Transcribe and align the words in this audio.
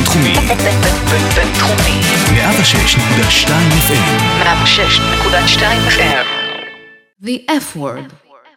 בינתחומי. 0.00 0.34
בינתחומי. 1.36 2.00
106.2 3.44 3.48
FM. 3.86 4.42
106.2 4.42 5.62
FM. 5.88 6.26
The 7.24 7.50
F 7.50 7.76
word, 7.76 8.12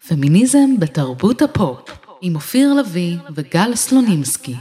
פמיניזם 0.07 0.79
בתרבות 0.79 1.41
הפופ, 1.41 1.89
עם 2.21 2.35
אופיר 2.35 2.73
לביא 2.73 3.17
וגל 3.35 3.75
סלונימסקי. 3.75 4.55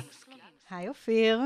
היי 0.71 0.89
אופיר. 0.89 1.41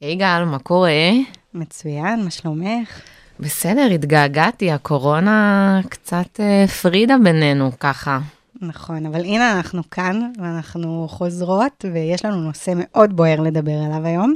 היי 0.00 0.14
גל, 0.14 0.44
מה 0.46 0.58
קורה? 0.58 1.10
מצוין, 1.54 2.24
מה 2.24 2.30
שלומך? 2.30 3.00
בסדר, 3.40 3.88
התגעגעתי, 3.94 4.70
הקורונה 4.70 5.80
קצת 5.88 6.40
אה, 6.40 6.64
הפרידה 6.64 7.16
בינינו 7.24 7.70
ככה. 7.80 8.18
נכון, 8.62 9.06
אבל 9.06 9.20
הנה 9.20 9.52
אנחנו 9.56 9.82
כאן, 9.90 10.30
ואנחנו 10.38 11.06
חוזרות, 11.10 11.84
ויש 11.92 12.24
לנו 12.24 12.36
נושא 12.36 12.72
מאוד 12.76 13.16
בוער 13.16 13.40
לדבר 13.40 13.78
עליו 13.86 14.06
היום. 14.06 14.34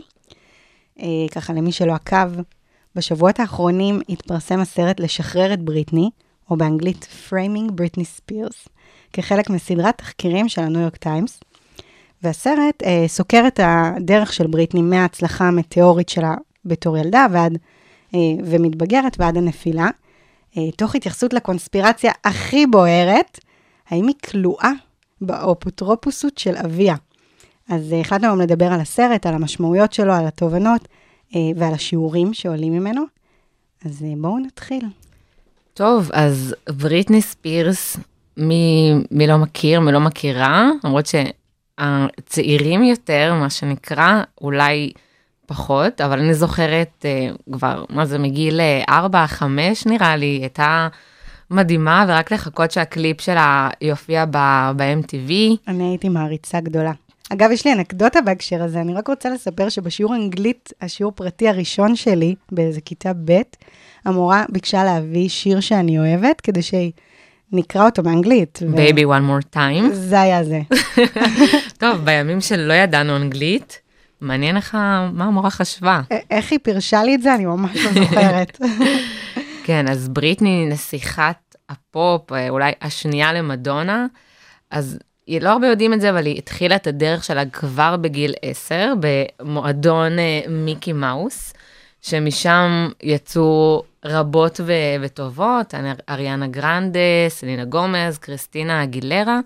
אה, 1.00 1.06
ככה, 1.30 1.52
למי 1.52 1.73
שלא 1.73 1.92
עקב, 1.92 2.41
בשבועות 2.95 3.41
האחרונים 3.41 4.00
התפרסם 4.09 4.60
הסרט 4.60 5.00
לשחרר 5.00 5.52
את 5.52 5.60
בריטני, 5.62 6.10
או 6.50 6.56
באנגלית 6.56 7.09
Framing 7.28 7.70
Britney 7.70 8.04
Spears, 8.20 8.68
כחלק 9.12 9.51
מסדרת 9.51 9.98
תחקירים 9.98 10.48
של 10.48 10.62
הניו 10.62 10.80
יורק 10.80 10.96
טיימס. 10.96 11.40
והסרט 12.23 12.82
אה, 12.84 13.04
סוקר 13.06 13.45
את 13.46 13.60
הדרך 13.62 14.32
של 14.32 14.46
בריטני 14.46 14.82
מההצלחה 14.82 15.48
המטאורית 15.48 16.09
שלה 16.09 16.34
בתור 16.64 16.98
ילדה 16.98 17.26
ועד, 17.32 17.59
אה, 18.15 18.20
ומתבגרת 18.45 19.16
ועד 19.18 19.37
הנפילה, 19.37 19.88
אה, 20.56 20.70
תוך 20.76 20.95
התייחסות 20.95 21.32
לקונספירציה 21.32 22.12
הכי 22.24 22.66
בוערת, 22.66 23.40
האם 23.88 24.06
היא 24.06 24.15
כלואה 24.30 24.70
באפוטרופוסות 25.20 26.38
של 26.38 26.56
אביה. 26.56 26.95
אז 27.68 27.92
אה, 27.92 28.01
החלטנו 28.01 28.26
היום 28.26 28.40
לדבר 28.40 28.73
על 28.73 28.80
הסרט, 28.80 29.26
על 29.26 29.35
המשמעויות 29.35 29.92
שלו, 29.92 30.13
על 30.13 30.26
התובנות 30.26 30.88
ועל 31.35 31.74
השיעורים 31.74 32.35
שעולים 32.35 32.73
ממנו. 32.73 33.02
אז 33.85 34.02
אה, 34.02 34.13
בואו 34.16 34.38
נתחיל. 34.38 34.85
טוב, 35.74 36.10
אז 36.13 36.55
בריטני 36.69 37.23
ספירס, 37.23 37.96
מי, 38.37 38.93
מי 39.10 39.27
לא 39.27 39.37
מכיר, 39.37 39.80
מי 39.80 39.93
לא 39.93 40.01
מכירה, 40.01 40.71
למרות 40.85 41.07
שהצעירים 41.07 42.85
יותר, 42.85 43.35
מה 43.41 43.51
שנקרא, 43.51 44.23
אולי 44.41 44.93
פחות, 45.47 46.01
אבל 46.01 46.19
אני 46.19 46.35
זוכרת 46.35 47.04
אה, 47.04 47.29
כבר, 47.52 47.85
מה 47.91 48.07
זה, 48.07 48.19
מגיל 48.19 48.60
4-5 48.91 48.93
נראה 49.87 50.16
לי, 50.16 50.27
הייתה 50.27 50.88
מדהימה, 51.51 52.04
ורק 52.09 52.32
לחכות 52.32 52.71
שהקליפ 52.71 53.21
שלה 53.21 53.69
יופיע 53.80 54.24
ב-MTV. 54.30 55.32
אני 55.69 55.85
הייתי 55.85 56.09
מעריצה 56.09 56.60
גדולה. 56.60 56.93
אגב, 57.32 57.51
יש 57.51 57.66
לי 57.66 57.73
אנקדוטה 57.73 58.21
בהקשר 58.21 58.63
הזה, 58.63 58.80
אני 58.80 58.95
רק 58.95 59.09
רוצה 59.09 59.29
לספר 59.30 59.69
שבשיעור 59.69 60.15
אנגלית, 60.15 60.73
השיעור 60.80 61.13
פרטי 61.13 61.49
הראשון 61.49 61.96
שלי, 61.96 62.35
באיזה 62.52 62.80
כיתה 62.80 63.13
ב', 63.24 63.41
המורה 64.05 64.44
ביקשה 64.49 64.84
להביא 64.84 65.28
שיר 65.28 65.60
שאני 65.60 65.99
אוהבת, 65.99 66.41
כדי 66.41 66.60
שנקרא 66.62 67.84
אותו 67.84 68.03
באנגלית. 68.03 68.59
ו- 68.72 68.77
Baby 68.77 69.00
one 69.00 69.31
more 69.31 69.56
time. 69.56 69.93
זה 69.93 70.21
היה 70.21 70.44
זה. 70.44 70.60
טוב, 71.78 71.97
בימים 72.04 72.41
שלא 72.41 72.72
ידענו 72.72 73.16
אנגלית, 73.16 73.81
מעניין 74.21 74.56
לך 74.56 74.75
מה 75.12 75.25
המורה 75.25 75.50
חשבה. 75.50 76.00
איך 76.31 76.53
היא 76.53 76.59
פירשה 76.62 77.04
לי 77.04 77.15
את 77.15 77.22
זה, 77.22 77.34
אני 77.34 77.47
ממש 77.47 77.77
לא 77.84 77.93
זוכרת. 78.04 78.59
כן, 79.66 79.88
אז 79.88 80.09
בריטני 80.09 80.66
נסיכת 80.66 81.37
הפופ, 81.69 82.32
אה, 82.32 82.49
אולי 82.49 82.72
השנייה 82.82 83.32
למדונה, 83.32 84.06
אז 84.70 85.41
לא 85.41 85.49
הרבה 85.49 85.66
יודעים 85.66 85.93
את 85.93 86.00
זה, 86.00 86.10
אבל 86.10 86.27
היא 86.27 86.38
התחילה 86.38 86.77
את 86.77 86.87
הדרך 86.87 87.25
שלה 87.25 87.47
כבר 87.47 87.97
בגיל 87.97 88.34
10, 88.43 88.93
במועדון 89.00 90.19
אה, 90.19 90.41
מיקי 90.49 90.93
מאוס, 90.93 91.55
שמשם 92.03 92.88
יצאו 93.03 93.82
רבות 94.04 94.60
ו- 94.66 94.72
וטובות, 95.00 95.75
אריאנה 96.09 96.47
גרנדה, 96.47 97.28
סלינה 97.28 97.65
גומז, 97.65 98.19
קריסטינה 98.19 98.82
אגילרה, 98.82 99.41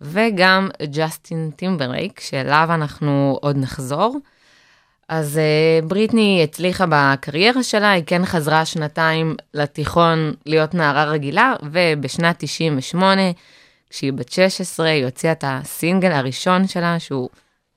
וגם 0.00 0.68
ג'סטין 0.92 1.50
טימברלייק, 1.56 2.20
שאליו 2.20 2.68
אנחנו 2.70 3.38
עוד 3.40 3.56
נחזור. 3.58 4.18
אז 5.08 5.40
אה, 5.40 5.84
בריטני 5.84 6.40
הצליחה 6.44 6.84
בקריירה 6.88 7.62
שלה, 7.62 7.90
היא 7.90 8.02
כן 8.06 8.24
חזרה 8.24 8.64
שנתיים 8.64 9.36
לתיכון 9.54 10.32
להיות 10.46 10.74
נערה 10.74 11.04
רגילה, 11.04 11.54
ובשנת 11.62 12.36
98, 12.38 13.22
כשהיא 13.94 14.12
בת 14.12 14.32
16, 14.32 14.86
היא 14.86 15.04
הוציאה 15.04 15.32
את 15.32 15.44
הסינגל 15.46 16.12
הראשון 16.12 16.66
שלה, 16.68 16.98
שהוא 16.98 17.28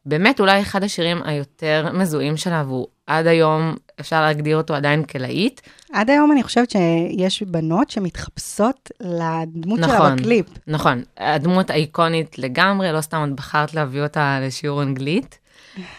באמת 0.05 0.39
אולי 0.39 0.61
אחד 0.61 0.83
השירים 0.83 1.23
היותר 1.23 1.89
מזוהים 1.93 2.37
שלה, 2.37 2.63
והוא 2.67 2.87
עד 3.07 3.27
היום, 3.27 3.75
אפשר 3.99 4.21
להגדיר 4.21 4.57
אותו 4.57 4.75
עדיין 4.75 5.03
כלהיט. 5.03 5.61
עד 5.93 6.09
היום 6.09 6.31
אני 6.31 6.43
חושבת 6.43 6.69
שיש 6.69 7.43
בנות 7.43 7.89
שמתחפשות 7.89 8.91
לדמות 9.01 9.79
שלה 9.79 9.95
נכון. 9.95 10.15
בקליפ. 10.15 10.45
נכון, 10.67 11.03
הדמות 11.17 11.69
האיקונית 11.69 12.39
לגמרי, 12.39 12.91
לא 12.91 13.01
סתם 13.01 13.29
את 13.29 13.35
בחרת 13.35 13.73
להביא 13.73 14.01
אותה 14.01 14.39
לשיעור 14.41 14.83
אנגלית. 14.83 15.39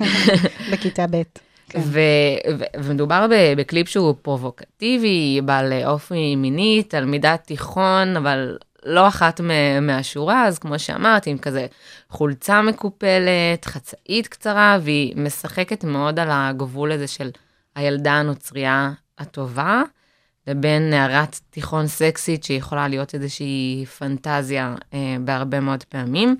בכיתה 0.72 1.06
ב'. 1.10 1.22
כן. 1.68 1.80
ו- 1.84 2.58
ו- 2.58 2.84
ומדובר 2.84 3.26
בקליפ 3.56 3.88
שהוא 3.88 4.14
פרובוקטיבי, 4.22 5.40
בעל 5.44 5.72
אופי 5.86 6.36
מיני, 6.36 6.82
תלמידת 6.88 7.44
תיכון, 7.46 8.16
אבל 8.16 8.56
לא 8.86 9.08
אחת 9.08 9.40
מהשורה, 9.82 10.46
אז 10.46 10.58
כמו 10.58 10.78
שאמרתי, 10.78 11.30
עם 11.30 11.38
כזה 11.38 11.66
חולצה 12.10 12.62
מקופלת, 12.62 13.64
חצאית 13.64 14.26
קצרה, 14.28 14.78
והיא 14.82 15.16
משחקת 15.16 15.84
מאוד 15.84 16.18
על 16.18 16.28
הגבול 16.30 16.92
הזה 16.92 17.06
של 17.06 17.30
הילדה 17.74 18.12
הנוצרייה 18.12 18.92
הטובה, 19.18 19.82
לבין 20.46 20.90
נערת 20.90 21.40
תיכון 21.50 21.86
סקסית 21.86 22.44
שיכולה 22.44 22.88
להיות 22.88 23.14
איזושהי 23.14 23.84
פנטזיה 23.98 24.74
אה, 24.94 25.16
בהרבה 25.20 25.60
מאוד 25.60 25.84
פעמים. 25.84 26.36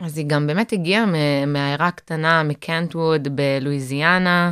אז 0.00 0.18
היא 0.18 0.26
גם 0.26 0.46
באמת 0.46 0.72
הגיעה 0.72 1.06
מ- 1.06 1.52
מעיירה 1.52 1.90
קטנה 1.90 2.42
מקנטווד 2.42 3.28
בלואיזיאנה, 3.36 4.50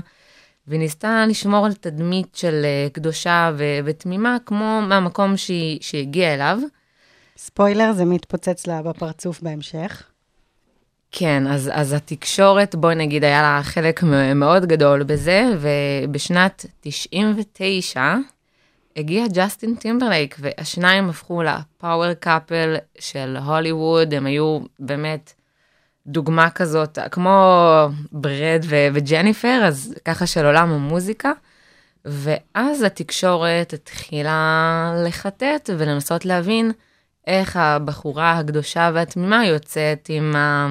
והיא 0.66 0.80
ניסתה 0.80 1.24
לשמור 1.28 1.66
על 1.66 1.72
תדמית 1.72 2.34
של 2.34 2.64
אה, 2.64 2.88
קדושה 2.92 3.52
ו- 3.58 3.78
ותמימה, 3.84 4.36
כמו 4.46 4.80
מהמקום 4.88 5.36
שהיא 5.36 6.00
הגיעה 6.02 6.34
אליו. 6.34 6.58
ספוילר, 7.38 7.92
זה 7.92 8.04
מתפוצץ 8.04 8.66
לה 8.66 8.82
בפרצוף 8.82 9.40
בהמשך. 9.40 10.02
כן, 11.10 11.46
אז, 11.46 11.70
אז 11.72 11.92
התקשורת, 11.92 12.74
בואי 12.74 12.94
נגיד, 12.94 13.24
היה 13.24 13.42
לה 13.42 13.60
חלק 13.62 14.02
מאוד 14.34 14.66
גדול 14.66 15.02
בזה, 15.02 15.44
ובשנת 15.60 16.66
99 16.80 18.14
הגיע 18.96 19.24
ג'סטין 19.32 19.74
טימברלייק, 19.74 20.36
והשניים 20.38 21.08
הפכו 21.08 21.42
ל 21.42 21.54
power 21.54 22.14
couple 22.14 22.76
של 22.98 23.36
הוליווד, 23.36 24.14
הם 24.14 24.26
היו 24.26 24.58
באמת 24.78 25.32
דוגמה 26.06 26.50
כזאת, 26.50 26.98
כמו 27.10 27.88
בראד 28.12 28.64
ו- 28.64 28.88
וג'ניפר, 28.94 29.60
אז 29.64 29.94
ככה 30.04 30.26
של 30.26 30.46
עולם 30.46 30.72
המוזיקה. 30.72 31.32
ואז 32.04 32.82
התקשורת 32.82 33.72
התחילה 33.72 34.92
לחטט 35.06 35.70
ולנסות 35.78 36.24
להבין 36.24 36.72
איך 37.26 37.56
הבחורה 37.56 38.38
הקדושה 38.38 38.90
והתמימה 38.94 39.46
יוצאת 39.46 40.06
עם 40.08 40.36
ה... 40.36 40.66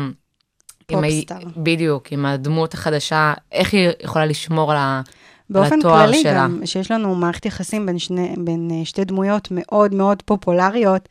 עם 0.90 1.00
ה- 1.00 1.02
פופסטאר. 1.02 1.38
בדיוק, 1.58 2.12
עם 2.12 2.26
הדמות 2.26 2.74
החדשה, 2.74 3.34
איך 3.52 3.74
היא 3.74 3.90
יכולה 4.04 4.26
לשמור 4.26 4.72
על, 4.72 4.78
ה... 4.78 5.02
על 5.08 5.14
באופן 5.50 5.80
התואר 5.80 6.06
כללי 6.06 6.22
שלה. 6.22 6.34
גם, 6.34 6.62
שיש 6.66 6.92
לנו 6.92 7.16
מערכת 7.16 7.46
יחסים 7.46 7.86
בין, 7.86 8.00
שני, 8.00 8.36
בין 8.38 8.70
אה, 8.72 8.86
שתי 8.86 9.06
דמויות 9.06 9.48
מאוד 9.52 9.94
מאוד 9.94 10.22
פופולריות, 10.22 11.10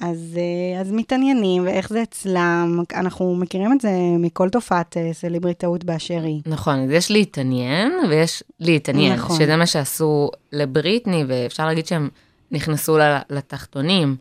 אז, 0.00 0.38
אה, 0.38 0.80
אז 0.80 0.92
מתעניינים, 0.92 1.64
ואיך 1.64 1.88
זה 1.88 2.02
אצלם, 2.02 2.82
אנחנו 2.94 3.34
מכירים 3.34 3.72
את 3.72 3.80
זה 3.80 3.90
מכל 4.18 4.48
תופעת 4.48 4.96
אה, 4.96 5.12
סלבריטאות 5.12 5.84
באשר 5.84 6.22
היא. 6.22 6.42
נכון, 6.46 6.84
אז 6.84 6.90
יש 6.90 7.10
להתעניין 7.10 7.92
ויש 8.08 8.42
להתעניין, 8.60 9.12
נכון. 9.12 9.38
שזה 9.38 9.56
מה 9.56 9.66
שעשו 9.66 10.30
לבריטני, 10.52 11.24
ואפשר 11.28 11.66
להגיד 11.66 11.86
שהם 11.86 12.08
נכנסו 12.50 12.98
לתחתונים. 13.30 14.16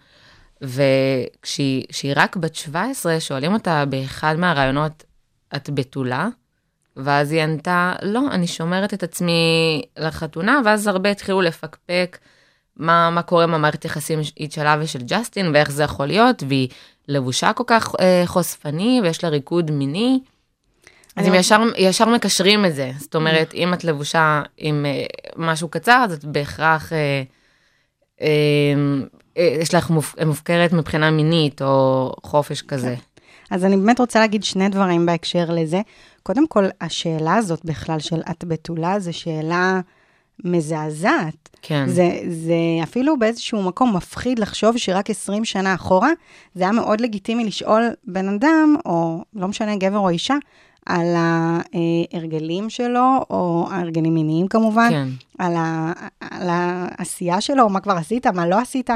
וכשהיא 0.63 1.85
כשהיא 1.89 2.13
רק 2.15 2.35
בת 2.35 2.55
17, 2.55 3.19
שואלים 3.19 3.53
אותה 3.53 3.85
באחד 3.85 4.35
מהראיונות, 4.37 5.03
את 5.55 5.69
בתולה? 5.69 6.27
ואז 6.97 7.31
היא 7.31 7.41
ענתה, 7.43 7.93
לא, 8.01 8.21
אני 8.31 8.47
שומרת 8.47 8.93
את 8.93 9.03
עצמי 9.03 9.31
לחתונה, 9.97 10.61
ואז 10.65 10.87
הרבה 10.87 11.11
התחילו 11.11 11.41
לפקפק 11.41 12.17
מה, 12.77 13.09
מה 13.09 13.21
קורה 13.21 13.43
עם 13.43 13.53
המערכת 13.53 13.85
יחסים 13.85 14.19
שלה 14.49 14.75
ושל 14.79 14.99
ג'סטין, 15.05 15.51
ואיך 15.53 15.71
זה 15.71 15.83
יכול 15.83 16.05
להיות, 16.05 16.43
והיא 16.47 16.67
לבושה 17.07 17.53
כל 17.53 17.63
כך 17.67 17.95
אה, 17.99 18.23
חושפני, 18.25 18.99
ויש 19.03 19.23
לה 19.23 19.29
ריקוד 19.29 19.71
מיני. 19.71 20.19
אז 21.15 21.25
הם 21.25 21.31
אני- 21.31 21.39
ישר, 21.39 21.61
ישר 21.77 22.05
מקשרים 22.09 22.65
את 22.65 22.75
זה. 22.75 22.91
זאת 22.99 23.15
אומרת, 23.15 23.53
אם 23.53 23.73
את 23.73 23.83
לבושה 23.83 24.41
עם 24.57 24.85
אה, 24.85 25.03
משהו 25.37 25.67
קצר, 25.67 26.01
אז 26.05 26.13
את 26.13 26.25
בהכרח, 26.25 26.93
אה, 26.93 27.23
אה, 28.21 28.27
יש 29.35 29.73
לך 29.75 29.89
מופ, 29.89 30.15
מופקרת 30.25 30.73
מבחינה 30.73 31.11
מינית, 31.11 31.61
או 31.61 32.11
חופש 32.23 32.61
כזה. 32.61 32.95
אז 33.51 33.65
אני 33.65 33.77
באמת 33.77 33.99
רוצה 33.99 34.19
להגיד 34.19 34.43
שני 34.43 34.69
דברים 34.69 35.05
בהקשר 35.05 35.45
לזה. 35.49 35.81
קודם 36.23 36.47
כל, 36.47 36.65
השאלה 36.81 37.35
הזאת 37.35 37.65
בכלל 37.65 37.99
של 37.99 38.21
את 38.31 38.43
בתולה, 38.43 38.99
זו 38.99 39.13
שאלה 39.13 39.79
מזעזעת. 40.43 41.49
כן. 41.61 41.87
זה, 41.87 42.09
זה 42.29 42.53
אפילו 42.83 43.19
באיזשהו 43.19 43.63
מקום 43.63 43.95
מפחיד 43.95 44.39
לחשוב 44.39 44.77
שרק 44.77 45.09
20 45.09 45.45
שנה 45.45 45.73
אחורה, 45.73 46.09
זה 46.55 46.63
היה 46.63 46.71
מאוד 46.71 47.01
לגיטימי 47.01 47.45
לשאול 47.45 47.89
בן 48.03 48.29
אדם, 48.29 48.75
או 48.85 49.23
לא 49.33 49.47
משנה, 49.47 49.75
גבר 49.75 49.97
או 49.97 50.09
אישה, 50.09 50.35
על 50.85 51.15
ההרגלים 51.15 52.69
שלו, 52.69 53.25
או 53.29 53.67
ההרגלים 53.71 54.13
מיניים 54.13 54.47
כמובן, 54.47 54.89
כן. 54.89 55.07
על, 55.39 55.55
ה, 55.55 55.93
על 56.31 56.47
העשייה 56.51 57.41
שלו, 57.41 57.69
מה 57.69 57.79
כבר 57.79 57.93
עשית, 57.93 58.27
מה 58.27 58.47
לא 58.47 58.59
עשית. 58.59 58.89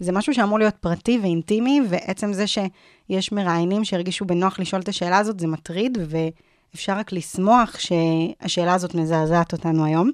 זה 0.00 0.12
משהו 0.12 0.34
שאמור 0.34 0.58
להיות 0.58 0.74
פרטי 0.74 1.18
ואינטימי, 1.22 1.80
ועצם 1.88 2.32
זה 2.32 2.44
שיש 2.46 3.32
מראיינים 3.32 3.84
שהרגישו 3.84 4.24
בנוח 4.24 4.60
לשאול 4.60 4.82
את 4.82 4.88
השאלה 4.88 5.18
הזאת, 5.18 5.40
זה 5.40 5.46
מטריד, 5.46 5.98
ואפשר 6.08 6.92
רק 6.92 7.12
לשמוח 7.12 7.76
שהשאלה 7.78 8.74
הזאת 8.74 8.94
מזעזעת 8.94 9.52
אותנו 9.52 9.84
היום. 9.84 10.10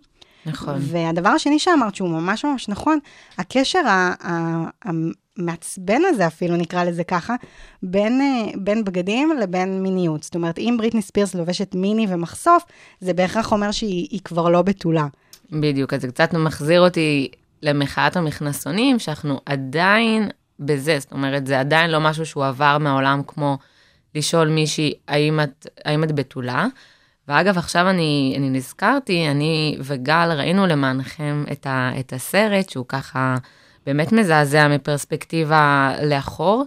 נכון. 0.46 0.74
והדבר 0.78 1.28
השני 1.28 1.58
שאמרת, 1.58 1.94
שהוא 1.94 2.08
ממש 2.08 2.44
ממש 2.44 2.68
נכון, 2.68 2.98
הקשר 3.38 3.80
המעצבן 5.38 6.00
הזה 6.08 6.26
אפילו, 6.26 6.56
נקרא 6.56 6.84
לזה 6.84 7.04
ככה, 7.04 7.34
בין, 7.82 8.20
אה, 8.20 8.52
בין 8.58 8.84
בגדים 8.84 9.30
לבין 9.42 9.82
מיניות. 9.82 10.22
זאת 10.22 10.34
אומרת, 10.34 10.58
אם 10.58 10.74
בריטני 10.78 11.02
ספירס 11.02 11.34
לובשת 11.34 11.74
מיני 11.74 12.06
ומחשוף, 12.08 12.64
זה 13.00 13.14
בהכרח 13.14 13.52
אומר 13.52 13.70
שהיא 13.70 14.08
היא 14.10 14.20
כבר 14.24 14.48
לא 14.48 14.62
בתולה. 14.62 15.06
בדיוק, 15.52 15.94
אז 15.94 16.00
זה 16.00 16.08
קצת 16.08 16.34
מחזיר 16.34 16.80
אותי 16.80 17.28
למחאת 17.62 18.16
המכנסונים, 18.16 18.98
שאנחנו 18.98 19.40
עדיין 19.46 20.28
בזה, 20.60 20.98
זאת 20.98 21.12
אומרת, 21.12 21.46
זה 21.46 21.60
עדיין 21.60 21.90
לא 21.90 22.00
משהו 22.00 22.26
שהוא 22.26 22.46
עבר 22.46 22.78
מהעולם 22.78 23.22
כמו 23.26 23.58
לשאול 24.14 24.48
מישהי, 24.48 24.94
האם 25.08 25.40
את, 25.40 25.66
האם 25.84 26.04
את 26.04 26.12
בתולה? 26.12 26.66
ואגב, 27.28 27.58
עכשיו 27.58 27.90
אני, 27.90 28.34
אני 28.36 28.50
נזכרתי, 28.50 29.28
אני 29.30 29.76
וגל 29.80 30.32
ראינו 30.32 30.66
למענכם 30.66 31.44
את, 31.52 31.66
ה, 31.66 31.90
את 32.00 32.12
הסרט, 32.12 32.68
שהוא 32.68 32.84
ככה 32.88 33.36
באמת 33.86 34.12
מזעזע 34.12 34.68
מפרספקטיבה 34.68 35.92
לאחור, 36.02 36.64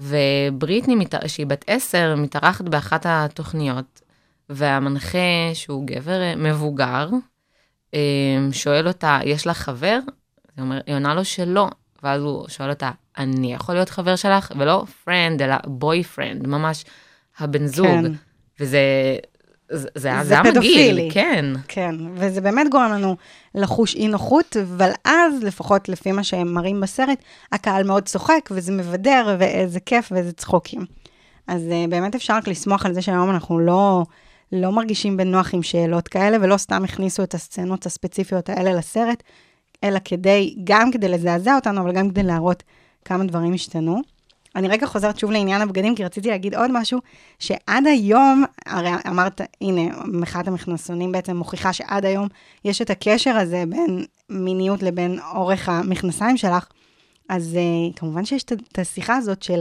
ובריטני, 0.00 1.06
שהיא 1.26 1.46
בת 1.46 1.64
עשר, 1.66 2.14
מתארחת 2.16 2.64
באחת 2.64 3.06
התוכניות, 3.08 4.00
והמנחה, 4.48 5.54
שהוא 5.54 5.86
גבר 5.86 6.20
אה, 6.20 6.36
מבוגר, 6.36 7.08
אה, 7.94 8.00
שואל 8.52 8.88
אותה, 8.88 9.18
יש 9.24 9.46
לך 9.46 9.58
חבר? 9.58 9.98
היא, 10.56 10.94
עונה 10.94 11.14
לו 11.14 11.24
שלא, 11.24 11.68
ואז 12.02 12.22
הוא 12.22 12.48
שואל 12.48 12.70
אותה, 12.70 12.90
אני 13.18 13.54
יכול 13.54 13.74
להיות 13.74 13.88
חבר 13.88 14.16
שלך? 14.16 14.52
ולא 14.58 14.84
friend, 15.04 15.42
אלא 15.42 15.54
boyfriend, 15.56 16.46
ממש 16.46 16.84
הבן 17.38 17.66
זוג. 17.66 17.86
כן. 17.86 18.12
וזה, 18.60 18.78
זה, 19.68 19.88
זה, 19.94 20.08
היה- 20.08 20.22
זה 20.22 20.28
זה 20.28 20.34
היה 20.34 20.42
מגעיל. 20.52 21.10
כן. 21.12 21.44
כן, 21.68 21.94
וזה 22.14 22.40
באמת 22.40 22.66
גורם 22.70 22.92
לנו 22.92 23.16
לחוש 23.54 23.94
אי 23.94 24.08
נוחות, 24.08 24.56
אבל 24.56 24.90
אז, 25.04 25.42
לפחות 25.42 25.88
לפי 25.88 26.12
מה 26.12 26.24
שהם 26.24 26.54
מראים 26.54 26.80
בסרט, 26.80 27.18
הקהל 27.52 27.84
מאוד 27.86 28.02
צוחק, 28.02 28.48
וזה 28.50 28.72
מבדר, 28.72 29.36
ואיזה 29.38 29.80
כיף 29.80 30.08
ואיזה 30.12 30.32
צחוקים. 30.32 30.84
אז 31.46 31.62
uh, 31.62 31.90
באמת 31.90 32.14
אפשר 32.14 32.34
רק 32.36 32.48
לשמוח 32.48 32.86
על 32.86 32.94
זה 32.94 33.02
שהיום 33.02 33.30
אנחנו 33.30 33.58
לא, 33.58 34.02
לא 34.52 34.72
מרגישים 34.72 35.16
בנוח 35.16 35.54
עם 35.54 35.62
שאלות 35.62 36.08
כאלה, 36.08 36.36
ולא 36.40 36.56
סתם 36.56 36.84
הכניסו 36.84 37.22
את 37.22 37.34
הסצנות 37.34 37.86
הספציפיות 37.86 38.48
האלה 38.48 38.72
לסרט, 38.72 39.22
אלא 39.84 39.98
כדי, 40.04 40.56
גם 40.64 40.90
כדי 40.90 41.08
לזעזע 41.08 41.54
אותנו, 41.54 41.80
אבל 41.80 41.92
גם 41.92 42.10
כדי 42.10 42.22
להראות 42.22 42.62
כמה 43.04 43.24
דברים 43.24 43.54
השתנו. 43.54 44.00
אני 44.56 44.68
רגע 44.68 44.86
חוזרת 44.86 45.18
שוב 45.18 45.30
לעניין 45.30 45.62
הבגדים, 45.62 45.94
כי 45.94 46.04
רציתי 46.04 46.28
להגיד 46.28 46.54
עוד 46.54 46.70
משהו, 46.72 46.98
שעד 47.38 47.86
היום, 47.86 48.44
הרי 48.66 48.90
אמרת, 49.08 49.40
הנה, 49.60 49.82
מחאת 50.04 50.48
המכנסונים 50.48 51.12
בעצם 51.12 51.36
מוכיחה 51.36 51.72
שעד 51.72 52.04
היום 52.04 52.28
יש 52.64 52.82
את 52.82 52.90
הקשר 52.90 53.36
הזה 53.36 53.64
בין 53.68 54.04
מיניות 54.30 54.82
לבין 54.82 55.18
אורך 55.34 55.68
המכנסיים 55.68 56.36
שלך, 56.36 56.66
אז 57.28 57.56
uh, 57.92 57.98
כמובן 57.98 58.24
שיש 58.24 58.44
את- 58.44 58.78
השיחה 58.78 59.16
הזאת 59.16 59.42
של 59.42 59.60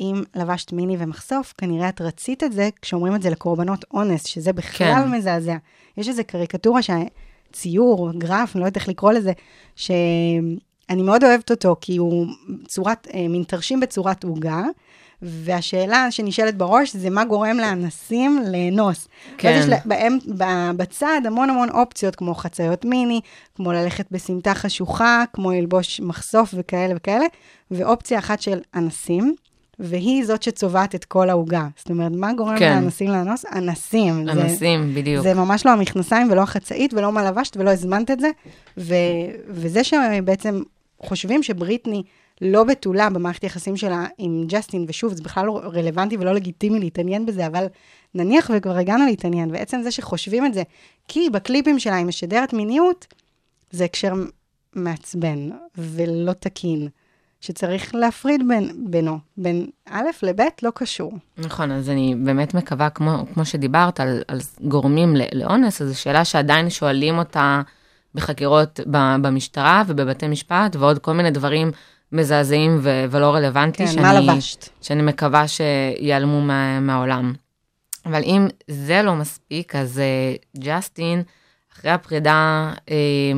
אם 0.00 0.22
לבשת 0.36 0.72
מיני 0.72 0.96
ומחשוף, 0.98 1.54
כנראה 1.58 1.88
את 1.88 2.00
רצית 2.00 2.44
את 2.44 2.52
זה 2.52 2.68
כשאומרים 2.82 3.14
את 3.14 3.22
זה 3.22 3.30
לקורבנות 3.30 3.84
אונס, 3.94 4.26
שזה 4.26 4.52
בכלל 4.52 5.02
כן. 5.04 5.10
מזעזע. 5.10 5.56
יש 5.96 6.08
איזו 6.08 6.22
קריקטורה 6.26 6.80
ציור, 7.52 8.10
גרף, 8.18 8.56
אני 8.56 8.60
לא 8.60 8.66
יודעת 8.66 8.76
איך 8.76 8.88
לקרוא 8.88 9.12
לזה, 9.12 9.32
שאני 10.88 11.02
מאוד 11.02 11.24
אוהבת 11.24 11.50
אותו, 11.50 11.76
כי 11.80 11.96
הוא 11.96 12.26
צורת, 12.68 13.08
אה, 13.14 13.28
מין 13.28 13.42
תרשים 13.42 13.80
בצורת 13.80 14.24
עוגה, 14.24 14.62
והשאלה 15.22 16.10
שנשאלת 16.10 16.56
בראש 16.56 16.96
זה 16.96 17.10
מה 17.10 17.24
גורם 17.24 17.56
לאנסים 17.56 18.42
לאנוס. 18.52 19.08
כן. 19.38 19.56
יש 19.60 19.66
לה- 19.66 19.76
בהם, 19.84 20.18
ב- 20.38 20.70
בצד 20.76 21.20
המון 21.24 21.50
המון 21.50 21.70
אופציות, 21.70 22.16
כמו 22.16 22.34
חציות 22.34 22.84
מיני, 22.84 23.20
כמו 23.56 23.72
ללכת 23.72 24.06
בסמטה 24.10 24.54
חשוכה, 24.54 25.24
כמו 25.32 25.50
ללבוש 25.52 26.00
מחשוף 26.00 26.54
וכאלה 26.58 26.94
וכאלה, 26.96 27.24
ואופציה 27.70 28.18
אחת 28.18 28.40
של 28.40 28.58
אנסים. 28.74 29.34
והיא 29.78 30.24
זאת 30.24 30.42
שצובעת 30.42 30.94
את 30.94 31.04
כל 31.04 31.30
העוגה. 31.30 31.66
זאת 31.76 31.90
אומרת, 31.90 32.12
מה 32.14 32.32
גורם 32.32 32.58
כן. 32.58 32.74
לאנסים 32.74 33.10
לאנוס? 33.10 33.44
אנסים. 33.54 34.24
זה- 34.24 34.32
אנסים, 34.32 34.94
בדיוק. 34.94 35.22
זה 35.22 35.34
ממש 35.34 35.66
לא 35.66 35.70
המכנסיים 35.70 36.30
ולא 36.30 36.40
החצאית 36.42 36.94
ולא 36.94 37.12
מה 37.12 37.24
לבשת 37.24 37.56
ולא 37.56 37.70
הזמנת 37.70 38.10
את 38.10 38.20
זה. 38.20 38.28
ו, 38.78 38.94
וזה 39.48 39.84
שבעצם 39.84 40.62
חושבים 40.98 41.42
שבריטני 41.42 42.02
לא 42.40 42.64
בתולה 42.64 43.10
במערכת 43.10 43.44
יחסים 43.44 43.76
שלה 43.76 44.06
עם 44.18 44.44
ג'סטין, 44.46 44.84
ושוב, 44.88 45.14
זה 45.14 45.22
בכלל 45.22 45.46
לא 45.46 45.60
רלוונטי 45.64 46.16
ולא 46.16 46.34
לגיטימי 46.34 46.80
להתעניין 46.80 47.26
בזה, 47.26 47.46
אבל 47.46 47.66
נניח 48.14 48.50
וכבר 48.54 48.76
הגענו 48.76 49.06
להתעניין, 49.06 49.50
ועצם 49.50 49.82
זה 49.82 49.90
שחושבים 49.90 50.46
את 50.46 50.54
זה, 50.54 50.62
כי 51.08 51.30
בקליפים 51.30 51.78
שלה 51.78 51.96
היא 51.96 52.06
משדרת 52.06 52.52
מיניות, 52.52 53.06
זה 53.70 53.84
הקשר 53.84 54.14
מעצבן 54.74 55.50
ולא 55.76 56.32
תקין, 56.32 56.88
שצריך 57.40 57.94
להפריד 57.94 58.48
בין, 58.48 58.90
בינו. 58.90 59.18
בין 59.36 59.66
א' 59.88 60.04
לב' 60.22 60.40
לא 60.62 60.70
קשור. 60.74 61.12
נכון, 61.38 61.70
אז 61.70 61.90
אני 61.90 62.14
באמת 62.24 62.54
מקווה, 62.54 62.90
כמו, 62.90 63.26
כמו 63.34 63.44
שדיברת, 63.44 64.00
על, 64.00 64.22
על 64.28 64.38
גורמים 64.60 65.14
לאונס, 65.32 65.82
אז 65.82 65.88
זו 65.88 66.00
שאלה 66.00 66.24
שעדיין 66.24 66.70
שואלים 66.70 67.18
אותה 67.18 67.62
בחקירות 68.14 68.80
במשטרה 69.22 69.82
ובבתי 69.86 70.28
משפט, 70.28 70.76
ועוד 70.76 70.98
כל 70.98 71.12
מיני 71.12 71.30
דברים 71.30 71.70
מזעזעים 72.12 72.78
ו- 72.82 73.04
ולא 73.10 73.34
רלוונטיים, 73.34 73.88
כן, 73.88 74.02
מה 74.02 74.20
לבשת? 74.20 74.68
שאני 74.82 75.02
מקווה 75.02 75.44
שיעלמו 75.48 76.40
מה, 76.40 76.80
מהעולם. 76.80 77.32
אבל 78.06 78.22
אם 78.24 78.46
זה 78.68 79.02
לא 79.02 79.14
מספיק, 79.14 79.74
אז 79.74 80.00
uh, 80.00 80.60
ג'סטין, 80.60 81.22
אחרי 81.72 81.90
הפרידה, 81.90 82.72
uh, 82.76 82.90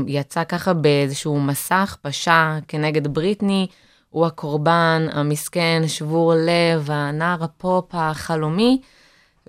יצא 0.06 0.44
ככה 0.44 0.72
באיזשהו 0.72 1.40
מסע 1.40 1.82
הכפשה 1.82 2.58
כנגד 2.68 3.06
בריטני, 3.14 3.66
הוא 4.10 4.26
הקורבן 4.26 5.06
המסכן, 5.12 5.82
שבור 5.86 6.34
לב, 6.34 6.90
הנער 6.90 7.44
הפופ 7.44 7.84
החלומי, 7.92 8.80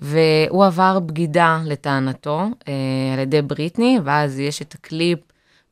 והוא 0.01 0.65
עבר 0.65 0.99
בגידה 0.99 1.59
לטענתו 1.65 2.41
uh, 2.59 2.63
על 3.13 3.19
ידי 3.19 3.41
בריטני, 3.41 3.99
ואז 4.03 4.39
יש 4.39 4.61
את 4.61 4.73
הקליפ 4.73 5.19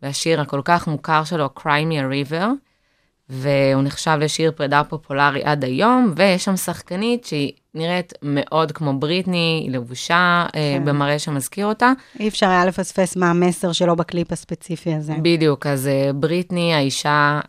והשיר 0.02 0.42
הכל 0.42 0.62
כך 0.66 0.88
מוכר 0.88 1.24
שלו, 1.24 1.50
Cry 1.60 1.64
Me 1.64 1.94
a 1.94 2.32
River, 2.32 2.46
והוא 3.30 3.84
נחשב 3.84 4.18
לשיר 4.20 4.52
פרידה 4.52 4.84
פופולרי 4.84 5.44
עד 5.44 5.64
היום, 5.64 6.14
ויש 6.16 6.46
שם 6.46 6.58
שחקנית 6.58 7.26
שהיא 7.26 7.52
נראית 7.74 8.14
מאוד 8.22 8.72
כמו 8.72 9.00
בריטני, 9.00 9.62
היא 9.64 9.72
לבושה 9.72 10.46
כן. 10.52 10.60
כן. 10.60 10.86
במראה 10.86 11.20
שמזכיר 11.20 11.66
אותה. 11.66 11.92
אי 12.20 12.28
אפשר 12.28 12.50
היה 12.50 12.66
לפספס 12.66 13.16
מה 13.16 13.30
המסר 13.30 13.72
שלו 13.72 13.96
בקליפ 13.96 14.32
הספציפי 14.32 14.94
הזה. 14.94 15.14
בדיוק, 15.22 15.68
אז 15.68 15.88
אה, 15.88 16.14
בריטני, 16.14 16.74
האישה 16.74 17.40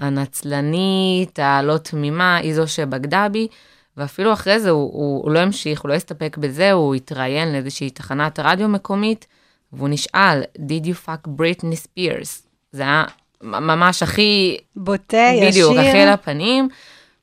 הנצלנית, 0.00 1.38
הלא 1.38 1.76
תמימה, 1.78 2.36
היא 2.36 2.54
זו 2.54 2.68
שבגדה 2.68 3.28
בי, 3.28 3.48
ואפילו 3.96 4.32
אחרי 4.32 4.60
זה 4.60 4.70
הוא, 4.70 4.90
הוא, 4.92 5.22
הוא 5.22 5.30
לא 5.30 5.38
המשיך, 5.38 5.80
הוא 5.80 5.88
לא 5.88 5.94
הסתפק 5.94 6.36
בזה, 6.40 6.72
הוא 6.72 6.94
התראיין 6.94 7.52
לאיזושהי 7.52 7.90
תחנת 7.90 8.38
רדיו 8.38 8.68
מקומית, 8.68 9.26
והוא 9.72 9.88
נשאל, 9.88 10.42
did 10.58 10.86
you 10.86 11.06
fuck 11.06 11.28
Britney 11.28 11.76
Spears? 11.84 12.42
זה 12.72 12.82
היה 12.82 13.04
ממש 13.42 14.02
הכי 14.02 14.56
בוטה, 14.76 15.16
ישיר. 15.34 15.50
בדיוק, 15.50 15.76
הכי 15.78 15.98
על 15.98 16.08
הפנים. 16.08 16.68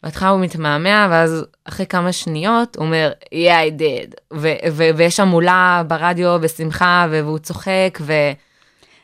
בהתחלה 0.04 0.30
הוא 0.30 0.40
מתמהמה, 0.40 1.08
ואז 1.12 1.46
אחרי 1.66 1.86
כמה 1.86 2.12
שניות 2.12 2.76
הוא 2.76 2.86
אומר, 2.86 3.12
yeah, 3.26 3.78
I 3.78 3.80
did. 3.80 4.14
ו- 4.34 4.70
ו- 4.72 4.90
ויש 4.96 5.20
המולה 5.20 5.84
ברדיו 5.88 6.40
בשמחה, 6.42 7.08
והוא 7.12 7.38
צוחק, 7.38 8.00
ו... 8.02 8.14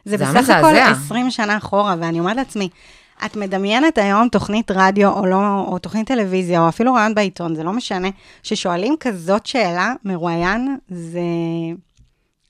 זה 0.05 0.17
זה 0.17 0.25
בסך 0.25 0.49
הכל 0.49 0.71
מזעזע. 0.71 0.91
20 0.91 1.31
שנה 1.31 1.57
אחורה, 1.57 1.95
ואני 1.99 2.19
אומרת 2.19 2.37
לעצמי, 2.37 2.69
את 3.25 3.35
מדמיינת 3.35 3.97
היום 3.97 4.29
תוכנית 4.29 4.71
רדיו 4.71 5.11
או, 5.11 5.25
לא, 5.25 5.65
או 5.67 5.79
תוכנית 5.79 6.07
טלוויזיה, 6.07 6.61
או 6.61 6.69
אפילו 6.69 6.93
רעיון 6.93 7.15
בעיתון, 7.15 7.55
זה 7.55 7.63
לא 7.63 7.73
משנה, 7.73 8.07
ששואלים 8.43 8.95
כזאת 8.99 9.45
שאלה 9.45 9.93
מרואיין, 10.05 10.77
זה... 10.89 11.19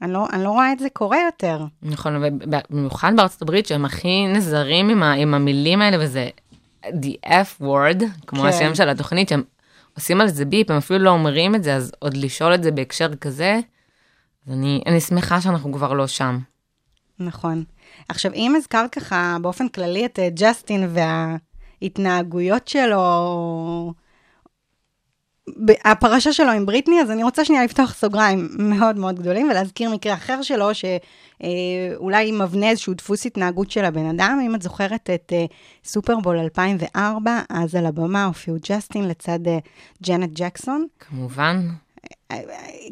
אני 0.02 0.14
לא, 0.14 0.28
אני 0.34 0.44
לא 0.44 0.50
רואה 0.50 0.72
את 0.72 0.80
זה 0.80 0.88
קורה 0.94 1.18
יותר. 1.26 1.66
נכון, 1.82 2.24
ובמיוחד 2.24 3.12
בארצות 3.16 3.42
הברית, 3.42 3.66
שהם 3.66 3.86
הכי 3.86 4.28
נזהרים 4.28 4.90
עם, 4.90 5.04
ה- 5.04 5.14
עם 5.14 5.34
המילים 5.34 5.82
האלה, 5.82 5.98
וזה 6.00 6.30
the 6.86 7.26
F 7.26 7.62
word, 7.62 8.04
כמו 8.28 8.42
כן. 8.42 8.48
השם 8.48 8.76
של 8.76 8.90
התוכנית, 8.90 9.30
שהם 9.30 9.44
עושים 9.96 10.22
על 10.22 10.28
זה 10.28 10.46
ביפ, 10.46 10.72
הם 10.72 10.78
אפילו 10.78 11.00
לא 11.00 11.10
אומרים 11.10 11.56
את 11.56 11.64
זה, 11.64 11.76
אז 11.76 11.92
עוד 12.00 12.18
לשאול 12.18 12.54
את 12.56 12.64
זה 12.64 12.72
בהקשר 12.72 13.16
כזה, 13.16 13.60
אז 14.48 14.54
אני, 14.54 14.82
אני 14.86 15.02
שמחה 15.02 15.42
שאנחנו 15.42 15.74
כבר 15.74 15.94
לא 15.94 16.08
שם. 16.08 16.40
נכון. 17.20 17.64
עכשיו, 18.10 18.34
אם 18.34 18.54
הזכרת 18.56 18.94
ככה 18.94 19.38
באופן 19.42 19.68
כללי 19.68 20.06
את 20.06 20.20
אה, 20.20 20.30
ג'סטין 20.34 20.90
וההתנהגויות 21.82 22.68
שלו, 22.68 23.94
הפרשה 25.86 26.34
שלו 26.34 26.52
עם 26.52 26.66
בריטני, 26.66 27.02
אז 27.02 27.12
אני 27.12 27.24
רוצה 27.24 27.46
שנייה 27.46 27.64
לפתוח 27.64 27.94
סוגריים 27.94 28.48
מאוד 28.60 28.98
מאוד 28.98 29.20
גדולים 29.20 29.50
ולהזכיר 29.50 29.90
מקרה 29.90 30.14
אחר 30.14 30.42
שלו, 30.42 30.70
שאולי 30.74 32.32
מבנה 32.32 32.70
איזשהו 32.70 32.94
דפוס 32.94 33.26
התנהגות 33.26 33.72
של 33.72 33.86
הבן 33.86 34.06
אדם. 34.06 34.40
אם 34.46 34.56
את 34.56 34.62
זוכרת 34.62 35.10
את 35.10 35.34
אה, 35.36 35.46
סופרבול 35.84 36.38
2004, 36.38 37.42
אז 37.50 37.76
על 37.76 37.86
הבמה 37.86 38.26
הופיעו 38.26 38.58
ג'סטין 38.70 39.08
לצד 39.08 39.48
אה, 39.48 39.58
ג'נט 40.04 40.30
ג'קסון. 40.34 40.88
כמובן, 41.00 41.68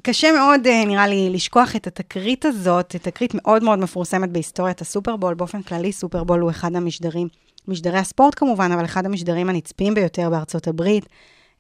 קשה 0.04 0.32
מאוד, 0.32 0.68
אה, 0.68 0.86
נראה 0.86 1.08
לי, 1.08 1.30
לשכוח 1.30 1.76
את 1.76 1.88
התקרית 1.88 2.46
הזאת, 2.46 2.96
תקרית 2.96 3.32
מאוד 3.34 3.64
מאוד 3.64 3.80
מפורסמת 3.80 4.30
בהיסטוריית 4.30 4.82
הסופרבול. 4.82 5.34
באופן 5.34 5.62
כללי, 5.62 5.92
סופרבול 5.92 6.40
הוא 6.40 6.50
אחד 6.50 6.76
המשדרים, 6.76 7.28
משדרי 7.68 7.98
הספורט 7.98 8.36
כמובן, 8.40 8.72
אבל 8.72 8.86
אחד 8.86 9.06
המשדרים 9.06 9.50
הנצפים 9.50 9.94
ביותר 9.94 10.30
בארצות 10.30 10.68
הברית. 10.68 11.06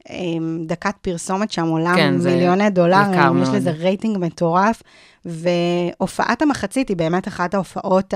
אה, 0.10 0.16
דקת 0.66 0.96
פרסומת 1.02 1.52
שם 1.52 1.68
עולה 1.68 1.94
כן, 1.96 2.16
מיליוני 2.16 2.70
דולרים, 2.70 3.42
יש. 3.42 3.50
לזה 3.50 3.72
רייטינג 3.72 4.18
מטורף, 4.18 4.84
והופעת 5.26 6.42
המחצית 6.42 6.90
היא 6.90 6.98
באמת 6.98 7.28
אחת 7.28 7.54
ההופעות 7.54 8.14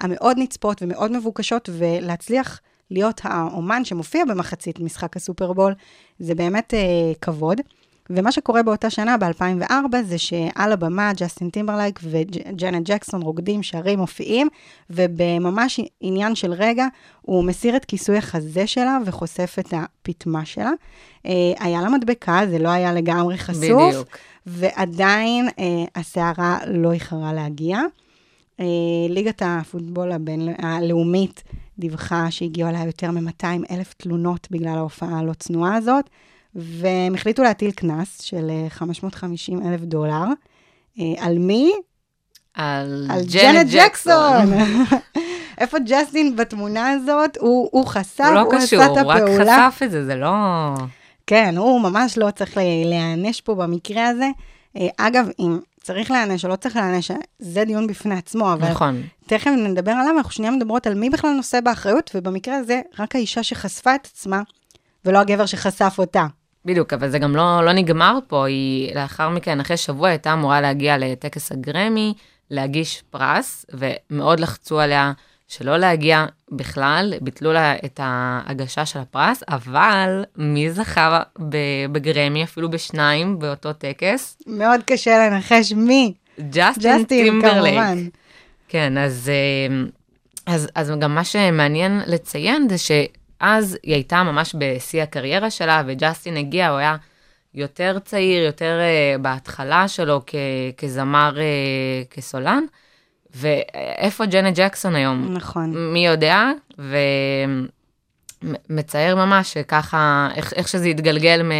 המאוד 0.00 0.36
נצפות 0.38 0.82
ומאוד 0.82 1.12
מבוקשות, 1.12 1.68
ולהצליח 1.72 2.60
להיות 2.90 3.20
האומן 3.24 3.84
שמופיע 3.84 4.24
במחצית 4.24 4.80
משחק 4.80 5.16
הסופרבול, 5.16 5.74
זה 6.18 6.34
באמת 6.34 6.74
אה, 6.74 7.12
כבוד. 7.20 7.60
ומה 8.10 8.32
שקורה 8.32 8.62
באותה 8.62 8.90
שנה, 8.90 9.16
ב-2004, 9.16 9.96
זה 10.04 10.18
שעל 10.18 10.72
הבמה 10.72 11.12
ג'סטין 11.16 11.50
טימברלייק 11.50 12.00
וג'נט 12.02 12.86
ג'קסון 12.86 13.22
רוקדים, 13.22 13.62
שרים, 13.62 13.98
מופיעים, 13.98 14.48
ובממש 14.90 15.80
עניין 16.00 16.34
של 16.34 16.52
רגע, 16.52 16.86
הוא 17.22 17.44
מסיר 17.44 17.76
את 17.76 17.84
כיסוי 17.84 18.18
החזה 18.18 18.66
שלה 18.66 18.98
וחושף 19.06 19.56
את 19.58 19.74
הפטמה 19.76 20.44
שלה. 20.44 20.70
אה, 21.26 21.32
היה 21.58 21.82
לה 21.82 21.88
מדבקה, 21.88 22.40
זה 22.50 22.58
לא 22.58 22.68
היה 22.68 22.92
לגמרי 22.92 23.38
חשוף. 23.38 23.64
בדיוק. 23.64 24.18
ועדיין 24.46 25.48
אה, 25.58 25.64
הסערה 25.94 26.58
לא 26.66 26.92
איחרה 26.92 27.32
להגיע. 27.32 27.78
אה, 28.60 28.64
ליגת 29.08 29.42
הפוטבול 29.44 30.12
הבין, 30.12 30.54
הלאומית 30.58 31.42
דיווחה 31.78 32.30
שהגיעו 32.30 32.68
אליה 32.68 32.84
יותר 32.84 33.10
מ-200 33.10 33.44
אלף 33.70 33.94
תלונות 33.94 34.48
בגלל 34.50 34.78
ההופעה 34.78 35.18
הלא 35.18 35.32
צנועה 35.32 35.76
הזאת, 35.76 36.10
והם 36.54 37.14
החליטו 37.14 37.42
להטיל 37.42 37.70
קנס 37.70 38.22
של 38.22 38.50
אה, 38.50 38.70
550 38.70 39.68
אלף 39.68 39.80
דולר. 39.80 40.24
אה, 40.98 41.04
על 41.18 41.38
מי? 41.38 41.72
על, 42.54 43.06
על 43.10 43.20
ג'נט 43.32 43.66
ג'קסון. 43.72 44.52
איפה 45.58 45.78
ג'סטין 45.78 46.36
בתמונה 46.36 46.90
הזאת? 46.90 47.36
הוא, 47.40 47.68
הוא 47.72 47.86
חשף, 47.86 48.20
הוא 48.24 48.34
לא 48.34 48.40
הוא 48.40 48.52
קשור, 48.52 48.82
עשה 48.82 48.92
את 48.92 48.98
הוא 48.98 49.10
רק 49.12 49.22
הפעולה. 49.22 49.68
חשף 49.70 49.82
את 49.82 49.90
זה, 49.90 50.04
זה 50.04 50.16
לא... 50.16 50.28
כן, 51.26 51.54
הוא 51.56 51.80
ממש 51.80 52.18
לא 52.18 52.30
צריך 52.30 52.56
לה- 52.56 52.62
להיענש 52.84 53.40
פה 53.40 53.54
במקרה 53.54 54.08
הזה. 54.08 54.28
אה, 54.76 54.88
אגב, 54.96 55.28
אם 55.38 55.58
צריך 55.82 56.10
להיענש 56.10 56.44
או 56.44 56.50
לא 56.50 56.56
צריך 56.56 56.76
להיענש, 56.76 57.10
זה 57.38 57.64
דיון 57.64 57.86
בפני 57.86 58.14
עצמו, 58.14 58.52
אבל 58.52 58.70
נכון. 58.70 59.02
תכף 59.26 59.50
נדבר 59.50 59.90
עליו, 59.90 60.14
אנחנו 60.16 60.30
שנייה 60.30 60.52
מדברות 60.52 60.86
על 60.86 60.94
מי 60.94 61.10
בכלל 61.10 61.30
נושא 61.30 61.60
באחריות, 61.60 62.10
ובמקרה 62.14 62.56
הזה, 62.56 62.80
רק 62.98 63.16
האישה 63.16 63.42
שחשפה 63.42 63.94
את 63.94 64.08
עצמה, 64.12 64.42
ולא 65.04 65.18
הגבר 65.18 65.46
שחשף 65.46 65.94
אותה. 65.98 66.26
בדיוק, 66.64 66.92
אבל 66.92 67.10
זה 67.10 67.18
גם 67.18 67.36
לא, 67.36 67.64
לא 67.64 67.72
נגמר 67.72 68.18
פה, 68.28 68.46
היא 68.46 68.94
לאחר 68.94 69.28
מכן, 69.28 69.60
אחרי 69.60 69.76
שבוע, 69.76 70.08
הייתה 70.08 70.32
אמורה 70.32 70.60
להגיע 70.60 70.98
לטקס 70.98 71.52
הגרמי, 71.52 72.14
להגיש 72.50 73.02
פרס, 73.10 73.66
ומאוד 73.72 74.40
לחצו 74.40 74.80
עליה 74.80 75.12
שלא 75.48 75.76
להגיע 75.76 76.26
בכלל, 76.52 77.14
ביטלו 77.20 77.52
לה 77.52 77.74
את 77.84 78.00
ההגשה 78.02 78.86
של 78.86 78.98
הפרס, 78.98 79.42
אבל 79.48 80.24
מי 80.36 80.70
זכה 80.70 81.22
בגרמי, 81.92 82.44
אפילו 82.44 82.70
בשניים 82.70 83.38
באותו 83.38 83.72
טקס? 83.72 84.36
מאוד 84.46 84.80
קשה 84.86 85.28
לנחש 85.28 85.72
מי. 85.72 86.14
ג'סטין 86.40 87.04
טימברלייק. 87.04 87.74
כמובן. 87.74 88.08
כן, 88.68 88.98
אז, 88.98 89.30
אה, 89.32 90.54
אז, 90.54 90.68
אז 90.74 90.92
גם 91.00 91.14
מה 91.14 91.24
שמעניין 91.24 92.02
לציין 92.06 92.68
זה 92.68 92.78
שאז 93.40 93.78
היא 93.82 93.94
הייתה 93.94 94.22
ממש 94.22 94.54
בשיא 94.58 95.02
הקריירה 95.02 95.50
שלה, 95.50 95.82
וג'סטין 95.86 96.36
הגיע, 96.36 96.68
הוא 96.68 96.78
היה 96.78 96.96
יותר 97.54 97.98
צעיר, 98.04 98.42
יותר 98.42 98.78
uh, 98.80 99.18
בהתחלה 99.22 99.88
שלו 99.88 100.22
כ, 100.26 100.34
כזמר, 100.76 101.36
uh, 101.36 102.14
כסולן, 102.14 102.64
ואיפה 103.34 104.26
ג'נט 104.26 104.56
ג'קסון 104.56 104.94
היום? 104.94 105.34
נכון. 105.34 105.92
מי 105.92 106.06
יודע? 106.06 106.50
ומצער 108.68 109.14
ממש 109.14 109.52
שככה, 109.52 110.28
איך, 110.36 110.52
איך 110.52 110.68
שזה 110.68 110.88
התגלגל 110.88 111.42
מ... 111.42 111.50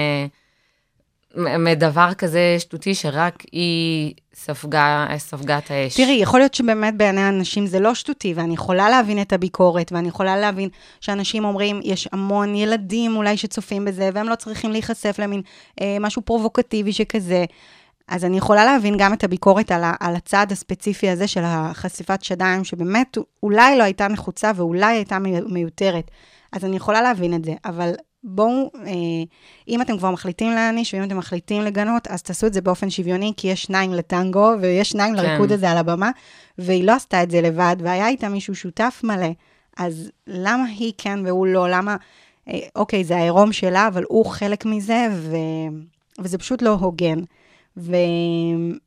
מדבר 1.37 2.15
כזה 2.19 2.57
שטותי 2.59 2.95
שרק 2.95 3.43
היא 3.53 4.15
ספגה, 4.35 5.07
ספגה 5.19 5.59
את 5.59 5.71
האש. 5.71 5.97
תראי, 5.97 6.19
יכול 6.23 6.41
להיות 6.41 6.55
שבאמת 6.55 6.97
בעיני 6.97 7.29
אנשים 7.29 7.67
זה 7.67 7.81
לא 7.81 7.95
שטותי, 7.95 8.35
ואני 8.35 8.55
יכולה 8.55 8.89
להבין 8.89 9.21
את 9.21 9.33
הביקורת, 9.33 9.93
ואני 9.93 10.09
יכולה 10.09 10.37
להבין 10.37 10.69
שאנשים 11.01 11.45
אומרים, 11.45 11.81
יש 11.85 12.09
המון 12.13 12.55
ילדים 12.55 13.17
אולי 13.17 13.37
שצופים 13.37 13.85
בזה, 13.85 14.11
והם 14.15 14.29
לא 14.29 14.35
צריכים 14.35 14.71
להיחשף 14.73 15.17
למין 15.19 15.43
אה, 15.81 15.97
משהו 16.01 16.23
פרובוקטיבי 16.23 16.93
שכזה. 16.93 17.45
אז 18.09 18.25
אני 18.25 18.37
יכולה 18.39 18.65
להבין 18.65 18.97
גם 18.99 19.13
את 19.13 19.25
הביקורת 19.25 19.73
על, 19.73 19.85
על 20.01 20.17
הצעד 20.17 20.53
הספציפי 20.53 21.11
הזה 21.11 21.27
של 21.27 21.43
החשיפת 21.45 22.23
שדיים, 22.23 22.65
שבאמת 22.65 23.19
אולי 23.43 23.79
לא 23.79 23.83
הייתה 23.83 24.09
נחוצה 24.09 24.51
ואולי 24.57 24.97
הייתה 24.97 25.19
מי- 25.19 25.41
מיותרת. 25.47 26.11
אז 26.53 26.65
אני 26.65 26.77
יכולה 26.77 27.03
להבין 27.03 27.35
את 27.35 27.45
זה, 27.45 27.53
אבל 27.65 27.93
בואו, 28.25 28.71
אה, 28.87 28.93
אם 29.69 29.83
אתם 29.83 29.99
כבר 29.99 30.11
מחליטים 30.11 30.51
להעניש, 30.51 30.95
ואם 30.95 31.05
אתם 31.05 31.17
מחליטים 31.17 31.63
לגנות, 31.63 32.07
אז 32.09 32.23
תעשו 32.23 32.47
את 32.47 32.53
זה 32.53 32.61
באופן 32.61 32.91
שוויוני, 32.91 33.33
כי 33.37 33.49
יש 33.49 33.63
שניים 33.63 33.93
לטנגו, 33.95 34.53
ויש 34.61 34.91
שניים 34.91 35.17
כן. 35.17 35.23
לריקוד 35.23 35.53
הזה 35.53 35.71
על 35.71 35.79
הבמה, 35.79 36.11
והיא 36.59 36.85
לא 36.85 36.93
עשתה 36.93 37.23
את 37.23 37.31
זה 37.31 37.41
לבד, 37.41 37.77
והיה 37.79 38.09
איתה 38.09 38.29
מישהו 38.29 38.55
שותף 38.55 39.01
מלא. 39.05 39.31
אז 39.77 40.11
למה 40.27 40.65
היא 40.65 40.93
כן 40.99 41.27
והוא 41.27 41.47
לא? 41.47 41.71
למה, 41.71 41.97
אה, 42.49 42.59
אוקיי, 42.77 43.05
זה 43.05 43.17
העירום 43.17 43.53
שלה, 43.53 43.89
אבל 43.89 44.05
הוא 44.09 44.27
חלק 44.27 44.67
מזה, 44.67 45.09
ו... 45.13 45.37
וזה 46.19 46.39
פשוט 46.39 46.63
לא 46.63 46.71
הוגן. 46.71 47.19
ו... 47.77 47.97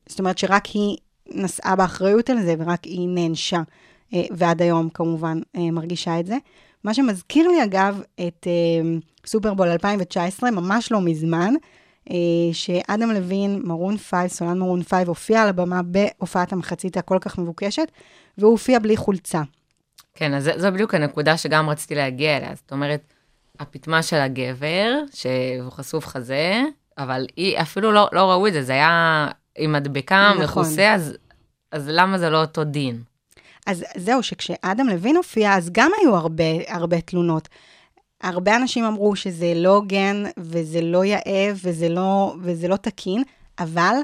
זאת 0.08 0.20
אומרת 0.20 0.38
שרק 0.38 0.66
היא 0.66 0.98
נשאה 1.28 1.75
באחריות 1.75 2.30
על 2.30 2.42
זה, 2.42 2.56
ורק 2.58 2.84
היא 2.84 3.08
נענשה, 3.08 3.62
אה, 4.13 4.24
ועד 4.32 4.62
היום 4.62 4.90
כמובן 4.90 5.40
אה, 5.56 5.72
מרגישה 5.72 6.20
את 6.20 6.25
זה. 6.25 6.38
מה 6.84 6.94
שמזכיר 6.94 7.48
לי 7.48 7.63
אגב 7.63 8.02
את 8.28 8.48
אה, 8.48 8.98
סופרבול 9.25 9.68
2019, 9.68 10.52
ממש 10.52 10.92
לא 10.92 11.02
מזמן, 11.02 11.54
אה, 12.12 12.16
שאדם 12.54 13.12
לוין, 13.12 13.62
מרון 13.63 13.98
פייב, 13.98 14.30
סולן 14.30 14.60
מרון 14.60 14.84
פייב, 14.84 15.08
הופיע 15.08 15.42
על 15.42 15.50
הבמה 15.50 15.82
בהופעת 15.84 16.54
המחצית 16.54 16.98
הכל 16.98 17.18
כך 17.22 17.38
מבוקשת, 17.38 17.92
והוא 18.38 18.52
הופיע 18.52 18.80
בלי 18.80 18.98
חולצה. 18.98 19.42
כן, 20.13 20.34
אז 20.34 20.50
זו 20.58 20.72
בדיוק 20.72 20.94
הנקודה 20.94 21.38
שגם 21.38 21.70
רציתי 21.70 21.96
להגיע 21.96 22.38
אליה. 22.38 22.56
זאת 22.56 22.72
אומרת, 22.72 23.13
הפטמה 23.60 24.04
של 24.04 24.16
הגבר, 24.16 25.02
שהוא 25.13 25.70
חשוף 25.70 26.08
חזה, 26.08 26.62
אבל 26.98 27.25
היא 27.36 27.62
אפילו 27.62 27.92
לא, 27.92 28.10
לא 28.12 28.32
ראו 28.32 28.48
את 28.48 28.54
זה, 28.54 28.63
זה 28.63 28.74
היה 28.74 29.28
עם 29.58 29.72
מדבקה 29.72 30.32
נכון. 30.32 30.44
מכוסה, 30.44 30.94
אז, 30.94 31.18
אז 31.72 31.90
למה 31.92 32.18
זה 32.18 32.30
לא 32.30 32.42
אותו 32.42 32.63
דין? 32.63 33.02
אז 33.65 33.84
זהו, 33.96 34.24
שכשאדם 34.24 34.88
לוין 34.89 35.17
הופיע, 35.17 35.53
אז 35.53 35.70
גם 35.72 35.91
היו 36.01 36.15
הרבה, 36.15 36.43
הרבה 36.67 37.01
תלונות. 37.01 37.50
הרבה 38.22 38.55
אנשים 38.55 38.86
אמרו 38.86 39.15
שזה 39.15 39.53
לא 39.55 39.75
הוגן, 39.75 40.24
וזה 40.38 40.82
לא 40.82 41.05
יאה, 41.05 41.51
וזה 41.63 41.89
לא, 41.89 42.36
וזה 42.41 42.67
לא 42.67 42.75
תקין, 42.75 43.24
אבל 43.60 43.96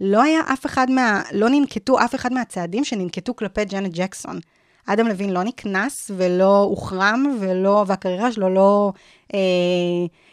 לא 0.00 0.22
היה 0.22 0.40
אף 0.52 0.66
אחד 0.66 0.90
מה... 0.90 1.22
לא 1.32 1.48
ננקטו 1.48 2.04
אף 2.04 2.14
אחד 2.14 2.32
מהצעדים 2.32 2.84
שננקטו 2.84 3.36
כלפי 3.36 3.64
ג'נט 3.64 3.92
ג'קסון. 3.94 4.40
אדם 4.86 5.06
לוין 5.06 5.30
לא 5.30 5.42
נקנס 5.42 6.10
ולא 6.16 6.58
הוחרם, 6.58 7.36
ולא, 7.40 7.84
והקריירה 7.86 8.32
שלו 8.32 8.48
לא 8.48 8.92
אה, 9.34 9.38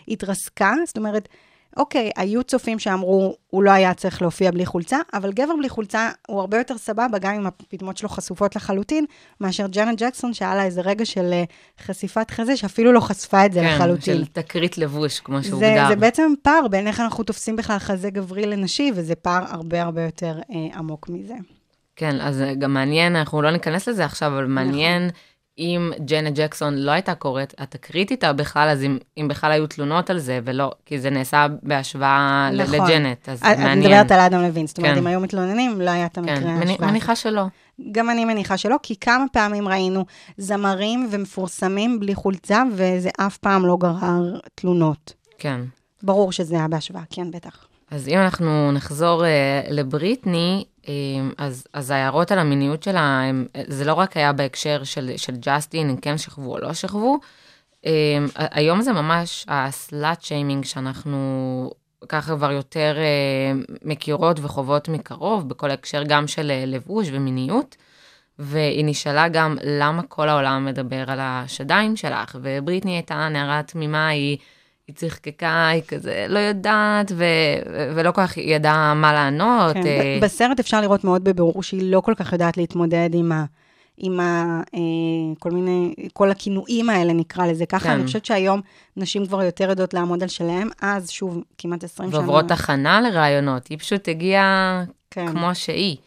התרסקה. 0.08 0.74
זאת 0.86 0.98
אומרת, 0.98 1.30
אוקיי, 1.78 2.12
היו 2.16 2.44
צופים 2.44 2.80
שאמרו, 2.80 3.36
הוא 3.48 3.64
לא 3.64 3.72
היה 3.72 3.94
צריך 3.94 4.22
להופיע 4.22 4.52
בלי 4.52 4.66
חולצה, 4.66 4.98
אבל 5.14 5.32
גבר 5.32 5.56
בלי 5.58 5.70
חולצה 5.70 6.10
הוא 6.28 6.40
הרבה 6.40 6.58
יותר 6.58 6.78
סבבה, 6.78 7.20
גם 7.20 7.34
אם 7.34 7.48
הפטמות 7.48 7.98
שלו 7.98 8.10
חשופות 8.10 8.56
לחלוטין, 8.56 9.06
מאשר 9.42 9.68
ג'נט 9.68 10.02
ג'קסון, 10.02 10.34
שהיה 10.34 10.56
לה 10.56 10.64
איזה 10.64 10.82
רגע 10.82 11.06
של 11.06 11.34
אה, 11.34 11.44
חשיפת 11.86 12.32
חזה, 12.32 12.58
שאפילו 12.58 12.92
לא 12.92 13.00
חשפה 13.00 13.46
את 13.46 13.54
זה 13.54 13.60
כן, 13.60 13.76
לחלוטין. 13.76 14.18
של 14.18 14.26
תקרית 14.26 14.78
לבוש, 14.78 15.20
כמו 15.20 15.42
זה, 15.42 15.50
שהוגדר. 15.50 15.86
זה 15.88 15.96
בעצם 15.96 16.34
פער 16.42 16.68
בין 16.68 16.88
איך 16.88 17.00
אנחנו 17.00 17.24
תופסים 17.24 17.56
בכלל 17.56 17.80
חזה 17.80 18.10
גברי 18.10 18.46
לנשי, 18.46 18.92
וזה 18.96 19.16
פער 19.16 19.44
הרבה 19.50 19.82
הרבה 19.82 20.02
יותר 20.02 20.40
אה, 20.52 20.78
עמוק 20.78 21.10
מזה. 21.10 21.36
כן, 21.96 22.22
אז 22.22 22.44
גם 22.60 22.74
מעניין, 22.74 23.16
אנחנו 23.16 23.42
לא 23.42 23.52
ניכנס 23.52 23.88
לזה 23.88 24.06
עכשיו, 24.06 24.28
אבל 24.28 24.46
מעניין 24.46 25.10
אם 25.60 25.92
ג'נט 26.06 26.36
ג'קסון 26.36 26.76
לא 26.78 26.92
הייתה 26.92 27.16
קורית 27.16 27.54
התקרית 27.58 28.12
איתה 28.12 28.34
בכלל, 28.34 28.70
אז 28.70 28.84
אם, 28.84 28.98
אם 29.18 29.28
בכלל 29.28 29.52
היו 29.52 29.68
תלונות 29.68 30.10
על 30.10 30.20
זה, 30.20 30.40
ולא, 30.44 30.72
כי 30.86 31.00
זה 31.00 31.10
נעשה 31.10 31.48
בהשוואה 31.64 32.50
נכון. 32.54 32.76
לג'נט, 32.76 33.30
אז 33.30 33.40
את 33.40 33.58
מעניין. 33.58 33.80
מדברת 33.80 34.12
על 34.12 34.20
אדם 34.20 34.42
לוין, 34.42 34.68
זאת 34.68 34.78
אומרת, 34.78 34.92
כן. 34.94 34.98
אם 34.98 35.08
היו 35.08 35.20
מתלוננים, 35.20 35.82
לא 35.82 35.90
היה 35.90 36.06
את 36.06 36.18
המקרה 36.18 36.36
כן, 36.36 36.48
ההשוואה. 36.48 36.66
מני- 36.66 36.92
מניחה 36.92 37.16
שלא. 37.16 37.44
גם 37.92 38.10
אני 38.10 38.26
מניחה 38.26 38.58
שלא, 38.58 38.76
כי 38.84 38.96
כמה 38.96 39.26
פעמים 39.34 39.68
ראינו 39.68 40.06
זמרים 40.38 41.08
ומפורסמים 41.12 42.00
בלי 42.00 42.16
חולצה, 42.16 42.64
וזה 42.72 43.10
אף 43.20 43.38
פעם 43.38 43.66
לא 43.66 43.78
גרר 43.80 44.40
תלונות. 44.56 45.14
כן. 45.40 45.62
ברור 46.04 46.32
שזה 46.32 46.56
היה 46.56 46.68
בהשוואה, 46.68 47.04
כן, 47.10 47.32
בטח. 47.32 47.68
אז 47.92 48.08
אם 48.08 48.18
אנחנו 48.18 48.72
נחזור 48.72 49.24
uh, 49.24 49.28
לבריטני, 49.74 50.64
אז, 51.38 51.68
אז 51.74 51.92
ההערות 51.92 52.32
על 52.32 52.40
המיניות 52.40 52.84
שלה, 52.84 53.22
הם, 53.22 53.48
זה 53.68 53.86
לא 53.86 53.94
רק 53.94 54.18
היה 54.18 54.34
בהקשר 54.34 54.84
של, 54.84 55.12
של 55.18 55.36
ג'סטין, 55.36 55.90
אם 55.90 55.98
כן 55.98 56.18
שכבו 56.18 56.52
או 56.54 56.60
לא 56.60 56.74
שכבו, 56.74 57.18
um, 57.84 57.88
היום 58.36 58.82
זה 58.82 58.94
ממש 58.94 59.46
הסלאט 59.48 60.22
שיימינג 60.22 60.66
שאנחנו 60.66 61.72
ככה 62.10 62.36
כבר 62.36 62.52
יותר 62.52 62.98
uh, 62.98 63.72
מכירות 63.86 64.40
וחוות 64.40 64.90
מקרוב, 64.90 65.50
בכל 65.50 65.70
ההקשר 65.70 66.04
גם 66.04 66.28
של 66.28 66.52
uh, 66.52 66.66
לבוש 66.66 67.08
ומיניות. 67.12 67.76
והיא 68.40 68.86
נשאלה 68.86 69.28
גם 69.28 69.58
למה 69.64 70.04
כל 70.04 70.30
העולם 70.30 70.66
מדבר 70.66 71.12
על 71.12 71.20
השדיים 71.22 71.96
שלך, 71.96 72.38
ובריטני 72.42 72.92
הייתה 72.92 73.30
נערה 73.30 73.64
תמימה, 73.64 74.08
היא, 74.08 74.38
היא 74.88 74.96
צחקקה, 74.96 75.68
היא 75.68 75.82
כזה 75.88 76.26
לא 76.30 76.40
יודעת, 76.40 77.12
ו, 77.16 77.26
ולא 77.96 78.12
כל 78.12 78.22
כך 78.22 78.38
ידעה 78.38 78.94
מה 78.94 79.14
לענות. 79.14 79.74
כן, 79.74 79.86
אה, 79.86 80.20
בסרט 80.22 80.60
אפשר 80.60 80.82
לראות 80.82 81.04
מאוד 81.04 81.24
בבירור 81.24 81.64
שהיא 81.64 81.92
לא 81.92 82.02
כל 82.02 82.14
כך 82.18 82.34
יודעת 82.34 82.58
להתמודד 82.58 83.10
עם 83.14 83.32
ה... 83.32 83.46
עם 83.98 84.20
ה... 84.20 84.62
אה, 84.76 84.80
כל 85.40 85.52
מיני, 85.52 85.94
כל 86.14 86.32
הכינויים 86.32 86.90
האלה, 86.90 87.14
נקרא 87.14 87.48
לזה 87.48 87.66
ככה. 87.66 87.84
כן. 87.84 87.92
אני 87.92 88.06
חושבת 88.06 88.26
שהיום 88.26 88.62
נשים 88.98 89.26
כבר 89.26 89.44
יותר 89.44 89.70
יודעות 89.70 89.94
לעמוד 89.94 90.24
על 90.24 90.30
שלהם, 90.30 90.70
אז 90.82 91.10
שוב, 91.10 91.44
כמעט 91.58 91.84
20 91.84 92.10
שנה. 92.10 92.20
ועוברות 92.20 92.52
הכנה 92.52 93.02
לראיונות, 93.02 93.68
היא 93.68 93.80
פשוט 93.80 94.08
הגיעה 94.08 94.84
כן. 95.12 95.28
כמו 95.32 95.56
שהיא. 95.56 95.98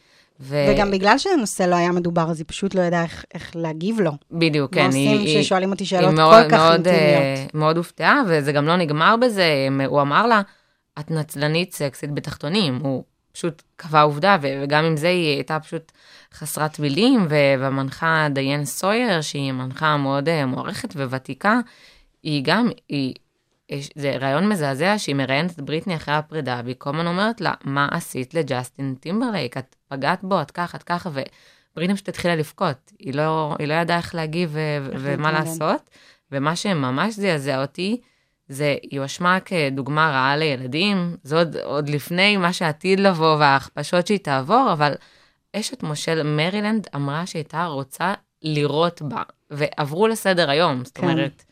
ו... 0.40 0.56
וגם 0.74 0.90
בגלל 0.90 1.18
שהנושא 1.18 1.62
לא 1.62 1.74
היה 1.74 1.92
מדובר, 1.92 2.30
אז 2.30 2.38
היא 2.38 2.44
פשוט 2.48 2.74
לא 2.74 2.80
ידעה 2.80 3.02
איך, 3.02 3.24
איך 3.34 3.50
להגיב 3.56 4.00
לו. 4.00 4.12
בדיוק, 4.30 4.74
מה 4.74 4.80
כן. 4.80 4.86
עושים 4.86 5.18
היא- 5.18 5.40
כששואלים 5.42 5.70
אותי 5.72 5.84
שאלות 5.86 6.14
מאוד- 6.14 6.44
כל 6.44 6.50
כך 6.50 6.58
מאוד, 6.58 6.72
אינטימיות? 6.88 7.22
אה, 7.22 7.46
מאוד 7.54 7.76
הופתעה, 7.76 8.22
וזה 8.28 8.52
גם 8.52 8.66
לא 8.66 8.76
נגמר 8.76 9.14
בזה. 9.20 9.44
הוא 9.86 10.00
אמר 10.00 10.26
לה, 10.26 10.40
את 10.98 11.10
נצלנית 11.10 11.74
סקסית 11.74 12.10
בתחתונים. 12.14 12.78
הוא 12.82 13.04
פשוט 13.32 13.62
קבע 13.76 14.00
עובדה, 14.00 14.36
וגם 14.40 14.84
עם 14.84 14.96
זה 14.96 15.08
היא 15.08 15.34
הייתה 15.34 15.60
פשוט 15.60 15.92
חסרת 16.34 16.78
מילים, 16.78 17.26
והמנחה 17.28 18.26
דיאן 18.30 18.64
סוייר, 18.64 19.20
שהיא 19.20 19.52
מנחה 19.52 19.96
מאוד 19.96 20.28
אה, 20.28 20.46
מוערכת 20.46 20.96
וותיקה, 20.96 21.58
היא 22.22 22.42
גם, 22.44 22.68
היא, 22.88 23.14
זה 23.94 24.16
רעיון 24.20 24.48
מזעזע 24.48 24.98
שהיא 24.98 25.14
מראיינת 25.14 25.50
את 25.50 25.60
בריטני 25.60 25.96
אחרי 25.96 26.14
הפרידה, 26.14 26.60
והיא 26.64 26.74
כל 26.78 26.90
הזמן 26.90 27.06
אומרת 27.06 27.40
לה, 27.40 27.54
מה 27.64 27.88
עשית 27.90 28.34
לג'סטין 28.34 28.94
טימברלייק? 29.00 29.56
את 29.56 29.76
פגעת 29.88 30.18
בו, 30.22 30.42
את 30.42 30.50
ככה, 30.50 30.78
את 30.78 30.82
ככה, 30.82 31.10
ובריטני 31.10 31.94
פשוט 31.94 32.08
התחילה 32.08 32.36
לבכות. 32.36 32.92
היא 32.98 33.14
לא, 33.14 33.56
היא 33.58 33.68
לא 33.68 33.74
ידעה 33.74 33.96
איך 33.96 34.14
להגיב 34.14 34.50
ו- 34.52 34.86
ומה. 34.98 35.32
לעשות. 35.32 35.90
ומה 36.32 36.56
שממש 36.56 37.14
זעזע 37.14 37.62
אותי, 37.62 38.00
זה 38.48 38.76
היא 38.82 39.00
הואשמה 39.00 39.40
כדוגמה 39.40 40.10
רעה 40.10 40.36
לילדים, 40.36 41.16
זה 41.22 41.38
עוד, 41.38 41.56
עוד 41.56 41.88
לפני 41.88 42.36
מה 42.36 42.52
שעתיד 42.52 43.00
לבוא 43.00 43.36
וההכפשות 43.36 44.06
שהיא 44.06 44.18
תעבור, 44.18 44.68
אבל 44.72 44.94
אשת 45.56 45.82
מושל 45.82 46.22
מרילנד 46.22 46.86
אמרה 46.94 47.26
שהייתה 47.26 47.64
רוצה 47.64 48.14
לירות 48.42 49.02
בה, 49.02 49.22
ועברו 49.50 50.08
לסדר 50.08 50.50
היום, 50.50 50.84
זאת 50.84 50.98
כן. 50.98 51.08
אומרת, 51.08 51.44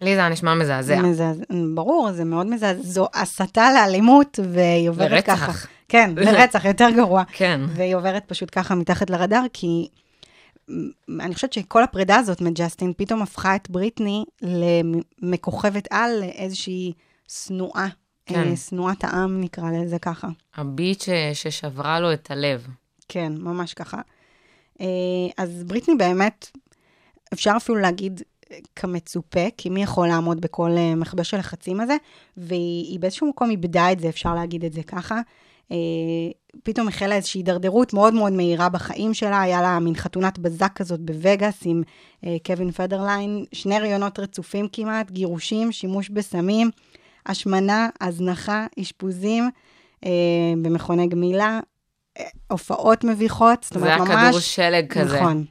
לי 0.00 0.14
זה 0.14 0.20
היה 0.20 0.28
נשמע 0.28 0.54
מזעזע. 0.54 1.02
מזעזע, 1.02 1.42
ברור, 1.74 2.12
זה 2.12 2.24
מאוד 2.24 2.46
מזעזע. 2.46 2.82
זו 2.82 3.08
הסתה 3.14 3.68
לאלימות, 3.74 4.38
והיא 4.52 4.88
עוברת 4.88 5.10
לרצח. 5.10 5.46
ככה. 5.46 5.66
כן, 5.88 6.10
לרצח, 6.16 6.64
יותר 6.64 6.88
גרוע. 6.96 7.22
כן, 7.32 7.60
והיא 7.68 7.96
עוברת 7.96 8.22
פשוט 8.26 8.48
ככה 8.52 8.74
מתחת 8.74 9.10
לרדאר, 9.10 9.42
כי 9.52 9.88
אני 11.20 11.34
חושבת 11.34 11.52
שכל 11.52 11.82
הפרידה 11.82 12.16
הזאת 12.16 12.40
מג'סטין 12.40 12.92
פתאום 12.96 13.22
הפכה 13.22 13.56
את 13.56 13.70
בריטני 13.70 14.24
למכוכבת 15.22 15.88
על, 15.90 16.10
לאיזושהי 16.20 16.92
שנואה. 17.28 17.86
כן. 18.26 18.48
אה, 18.50 18.56
שנואת 18.56 19.04
העם, 19.04 19.40
נקרא 19.40 19.70
לזה 19.70 19.98
ככה. 19.98 20.28
הביט 20.56 21.00
ש- 21.00 21.08
ששברה 21.32 22.00
לו 22.00 22.12
את 22.12 22.30
הלב. 22.30 22.66
כן, 23.08 23.32
ממש 23.38 23.74
ככה. 23.74 24.00
אה, 24.80 24.86
אז 25.38 25.64
בריטני 25.64 25.94
באמת, 25.94 26.50
אפשר 27.32 27.52
אפילו 27.56 27.78
להגיד 27.78 28.20
כמצופה, 28.76 29.46
כי 29.56 29.70
מי 29.70 29.82
יכול 29.82 30.08
לעמוד 30.08 30.40
בכל 30.40 30.70
אה, 30.76 30.94
מכבש 30.94 31.34
הלחצים 31.34 31.80
הזה, 31.80 31.96
והיא 32.36 32.90
היא 32.90 33.00
באיזשהו 33.00 33.28
מקום 33.28 33.50
איבדה 33.50 33.92
את 33.92 34.00
זה, 34.00 34.08
אפשר 34.08 34.34
להגיד 34.34 34.64
את 34.64 34.72
זה 34.72 34.82
ככה. 34.82 35.20
אה, 35.72 35.76
פתאום 36.62 36.88
החלה 36.88 37.14
איזושהי 37.14 37.38
הידרדרות 37.38 37.92
מאוד 37.92 38.14
מאוד 38.14 38.32
מהירה 38.32 38.68
בחיים 38.68 39.14
שלה, 39.14 39.40
היה 39.40 39.62
לה 39.62 39.78
מין 39.78 39.94
חתונת 39.94 40.38
בזק 40.38 40.72
כזאת 40.74 41.00
בווגאס 41.00 41.58
עם 41.64 41.82
אה, 42.24 42.36
קווין 42.46 42.70
פדרליין, 42.70 43.44
שני 43.52 43.78
ראיונות 43.78 44.18
רצופים 44.18 44.68
כמעט, 44.72 45.10
גירושים, 45.10 45.72
שימוש 45.72 46.08
בסמים, 46.08 46.70
השמנה, 47.26 47.88
הזנחה, 48.00 48.66
אשפוזים 48.80 49.50
במכוני 50.62 51.06
גמילה, 51.06 51.60
הופעות 52.50 53.04
מביכות, 53.04 53.62
זאת 53.62 53.72
זה 53.72 53.78
אומרת, 53.78 54.08
היה 54.08 54.16
ממש... 54.16 54.28
כדור 54.28 54.40
שלג 54.40 54.92
כזה. 54.92 55.16
נכון. 55.16 55.44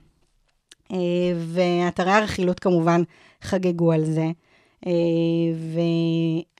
אה, 0.91 0.98
ואתרי 1.38 2.12
הרכילות 2.12 2.60
כמובן 2.60 3.02
חגגו 3.41 3.91
על 3.91 4.06
זה. 4.06 4.28
אה, 4.88 4.91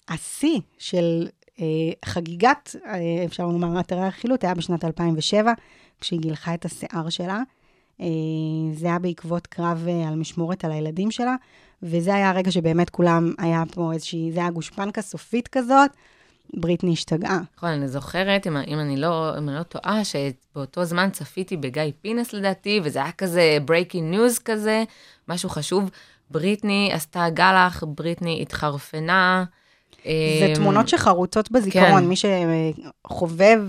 והשיא 0.10 0.60
של 0.78 1.28
אה, 1.60 1.66
חגיגת, 2.06 2.76
אפשר 3.26 3.48
לומר, 3.48 3.80
אתרי 3.80 4.02
הרכילות, 4.02 4.44
היה 4.44 4.54
בשנת 4.54 4.86
2007, 4.86 5.54
כשהיא 6.02 6.20
גילחה 6.20 6.54
את 6.54 6.66
השיער 6.66 7.10
שלה. 7.10 7.42
זה 8.74 8.88
היה 8.88 9.00
בעקבות 9.00 9.48
קרב 9.48 9.88
על 10.08 10.16
משמורת 10.16 10.66
על 10.66 10.72
הילדים 10.72 11.12
שלה, 11.12 11.36
וזה 11.84 12.16
היה 12.16 12.30
הרגע 12.30 12.52
שבאמת 12.52 12.90
כולם, 12.90 13.34
היה 13.38 13.64
פה 13.72 13.94
איזושהי, 13.94 14.32
זה 14.32 14.40
היה 14.40 14.50
גושפנקה 14.50 15.02
סופית 15.02 15.48
כזאת, 15.48 15.92
בריטני 16.54 16.94
השתגעה. 16.94 17.40
נכון, 17.58 17.70
אני 17.70 17.88
זוכרת, 17.88 18.48
אם, 18.48 18.58
אם, 18.58 18.80
אני 18.80 18.98
לא, 18.98 19.38
אם 19.38 19.50
אני 19.50 19.58
לא 19.58 19.64
טועה, 19.64 20.02
שבאותו 20.06 20.86
זמן 20.86 21.10
צפיתי 21.10 21.58
בגיא 21.58 21.84
פינס 22.02 22.34
לדעתי, 22.34 22.80
וזה 22.84 23.00
היה 23.00 23.12
כזה 23.12 23.58
breaking 23.68 24.16
news 24.16 24.42
כזה, 24.46 24.84
משהו 25.28 25.50
חשוב. 25.50 25.90
בריטני 26.30 26.90
עשתה 26.94 27.30
גלח, 27.30 27.84
בריטני 27.88 28.42
התחרפנה. 28.42 29.46
זה 30.04 30.10
אמ, 30.50 30.56
תמונות 30.56 30.88
שחרוצות 30.88 31.52
בזיכרון, 31.52 32.02
כן. 32.02 32.08
מי 32.08 32.16
שחובב 32.16 33.62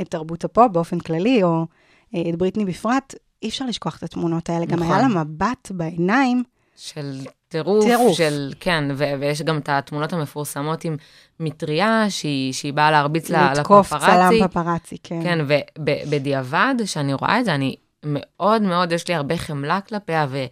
את 0.00 0.10
תרבות 0.10 0.44
הפופ 0.44 0.72
באופן 0.72 1.00
כללי, 1.00 1.42
או 1.42 1.66
אה, 2.14 2.22
את 2.30 2.36
בריטני 2.36 2.64
בפרט, 2.64 3.14
אי 3.42 3.48
אפשר 3.48 3.66
לשכוח 3.66 3.98
את 3.98 4.02
התמונות 4.02 4.50
האלה. 4.50 4.66
גם 4.66 4.78
נכון. 4.78 4.92
היה 4.92 5.08
לה 5.08 5.24
מבט 5.24 5.70
בעיניים, 5.70 6.42
של 6.76 7.20
טירוף, 7.50 7.84
טירוף. 7.84 8.16
של, 8.16 8.52
כן, 8.60 8.84
ו- 8.94 9.12
ויש 9.20 9.42
גם 9.42 9.58
את 9.58 9.68
התמונות 9.68 10.12
המפורסמות 10.12 10.84
עם 10.84 10.96
מטריה, 11.40 12.04
שהיא, 12.08 12.52
שהיא 12.52 12.72
באה 12.72 12.90
להרביץ 12.90 13.30
לה- 13.30 13.52
לתקוף 13.52 13.92
לפפרצי. 13.92 14.06
צלם 14.38 14.48
פפרצי, 14.48 14.96
כן. 15.02 15.20
כן, 15.22 15.38
ובדיעבד, 15.78 16.74
כשאני 16.84 17.14
רואה 17.14 17.40
את 17.40 17.44
זה, 17.44 17.54
אני 17.54 17.76
מאוד 18.04 18.62
מאוד, 18.62 18.92
יש 18.92 19.08
לי 19.08 19.14
הרבה 19.14 19.36
חמלה 19.36 19.80
כלפיה, 19.80 20.26
וזה 20.28 20.46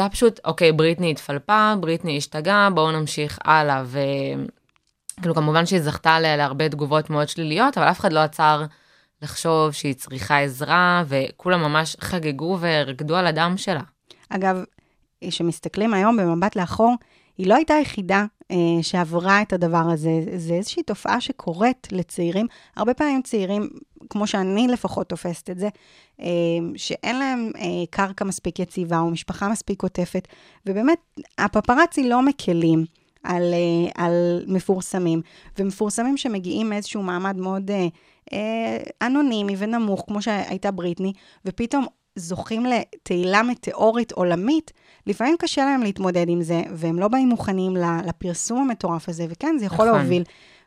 היה 0.00 0.08
פשוט, 0.08 0.40
אוקיי, 0.44 0.72
בריטני 0.72 1.10
התפלפה, 1.10 1.74
בריטני 1.80 2.16
השתגעה, 2.18 2.70
בואו 2.70 2.90
נמשיך 2.92 3.38
הלאה. 3.44 3.82
וכאילו, 3.86 5.34
כמובן 5.34 5.66
שהיא 5.66 5.80
זכתה 5.80 6.20
לה- 6.20 6.36
להרבה 6.36 6.68
תגובות 6.68 7.10
מאוד 7.10 7.28
שליליות, 7.28 7.78
אבל 7.78 7.90
אף 7.90 8.00
אחד 8.00 8.12
לא 8.12 8.20
עצר 8.20 8.64
לחשוב 9.22 9.72
שהיא 9.72 9.94
צריכה 9.94 10.38
עזרה, 10.38 11.02
וכולם 11.08 11.62
ממש 11.62 11.96
חגגו 12.00 12.58
ורקדו 12.60 13.16
על 13.16 13.26
הדם 13.26 13.54
שלה. 13.56 13.80
אגב, 14.28 14.64
כשמסתכלים 15.28 15.94
היום 15.94 16.16
במבט 16.16 16.56
לאחור, 16.56 16.94
היא 17.38 17.46
לא 17.46 17.54
הייתה 17.54 17.74
היחידה 17.74 18.24
אה, 18.50 18.56
שעברה 18.82 19.42
את 19.42 19.52
הדבר 19.52 19.90
הזה. 19.92 20.10
זה 20.36 20.54
איזושהי 20.54 20.82
תופעה 20.82 21.20
שקורית 21.20 21.88
לצעירים. 21.92 22.46
הרבה 22.76 22.94
פעמים 22.94 23.22
צעירים, 23.22 23.68
כמו 24.10 24.26
שאני 24.26 24.68
לפחות 24.68 25.08
תופסת 25.08 25.50
את 25.50 25.58
זה, 25.58 25.68
אה, 26.20 26.26
שאין 26.76 27.18
להם 27.18 27.50
אה, 27.56 27.86
קרקע 27.90 28.24
מספיק 28.24 28.58
יציבה 28.58 28.98
או 28.98 29.10
משפחה 29.10 29.48
מספיק 29.48 29.82
עוטפת, 29.82 30.28
ובאמת, 30.66 30.98
הפפרצי 31.38 32.08
לא 32.08 32.22
מקלים. 32.22 32.84
על, 33.22 33.54
אה, 33.54 34.04
על 34.04 34.44
מפורסמים, 34.46 35.20
ומפורסמים 35.58 36.16
שמגיעים 36.16 36.68
מאיזשהו 36.68 37.02
מעמד 37.02 37.36
מאוד 37.36 37.70
אה, 37.70 37.86
אה, 38.32 38.78
אנונימי 39.06 39.54
ונמוך, 39.58 40.04
כמו 40.06 40.22
שהייתה 40.22 40.70
בריטני, 40.70 41.12
ופתאום 41.44 41.86
זוכים 42.16 42.66
לתהילה 42.66 43.42
מטאורית 43.42 44.12
עולמית, 44.12 44.70
לפעמים 45.06 45.36
קשה 45.38 45.64
להם 45.64 45.82
להתמודד 45.82 46.28
עם 46.28 46.42
זה, 46.42 46.62
והם 46.74 46.98
לא 46.98 47.08
באים 47.08 47.28
מוכנים 47.28 47.76
לפרסום 48.06 48.58
המטורף 48.58 49.08
הזה, 49.08 49.26
וכן, 49.30 49.56
זה 49.58 49.64
יכול 49.66 49.86
נכון. 49.88 49.98
להוביל. 49.98 50.22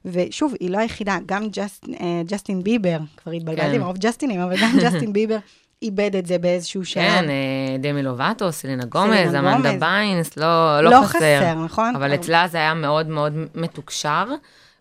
ושוב, 0.05 0.53
היא 0.59 0.69
לא 0.69 0.77
היחידה, 0.77 1.17
גם 1.25 1.47
ג'סט, 1.51 1.85
אה, 2.01 2.21
ג'סטין 2.25 2.63
ביבר, 2.63 2.97
כבר 3.17 3.31
התבלבלתי 3.31 3.71
כן. 3.71 3.79
מרוב 3.81 3.97
ג'סטינים, 3.97 4.39
אבל 4.39 4.55
גם 4.61 4.77
ג'סטין 4.81 5.13
ביבר 5.13 5.37
איבד 5.81 6.15
את 6.15 6.25
זה 6.25 6.37
באיזשהו 6.37 6.85
שלב. 6.85 7.03
כן, 7.03 7.25
אה, 7.29 7.77
דמי 7.79 8.03
לובאטו, 8.03 8.51
סלינה 8.51 8.85
גומז, 8.85 9.35
אמנדה. 9.35 9.73
ביינס, 9.79 10.37
לא, 10.37 10.81
לא, 10.81 10.91
לא 10.91 11.01
חסר. 11.03 11.17
חסר, 11.17 11.53
נכון? 11.65 11.95
אבל 11.95 12.13
אצלה 12.15 12.47
זה 12.47 12.57
היה 12.57 12.73
מאוד 12.73 13.07
מאוד 13.07 13.33
מתוקשר. 13.55 14.25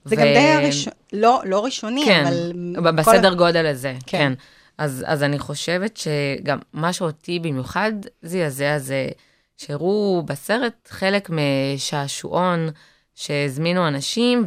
זה 0.04 0.16
גם 0.16 0.22
די 0.22 0.38
הראשון, 0.38 0.92
לא, 1.12 1.42
לא 1.44 1.64
ראשוני, 1.64 2.02
כן, 2.06 2.24
אבל... 2.26 2.52
ב- 2.82 2.84
כל- 2.84 2.90
בסדר 3.14 3.34
גודל 3.34 3.66
הזה, 3.66 3.94
כן. 4.06 4.18
כן. 4.18 4.32
אז, 4.78 5.04
אז 5.06 5.22
אני 5.22 5.38
חושבת 5.38 5.96
שגם 5.96 6.58
מה 6.72 6.92
שאותי 6.92 7.38
במיוחד 7.38 7.92
זעזע 8.22 8.78
זה 8.78 9.08
שהראו 9.56 10.22
בסרט 10.26 10.88
חלק 10.88 11.30
משעשועון 11.30 12.68
שהזמינו 13.14 13.88
אנשים, 13.88 14.44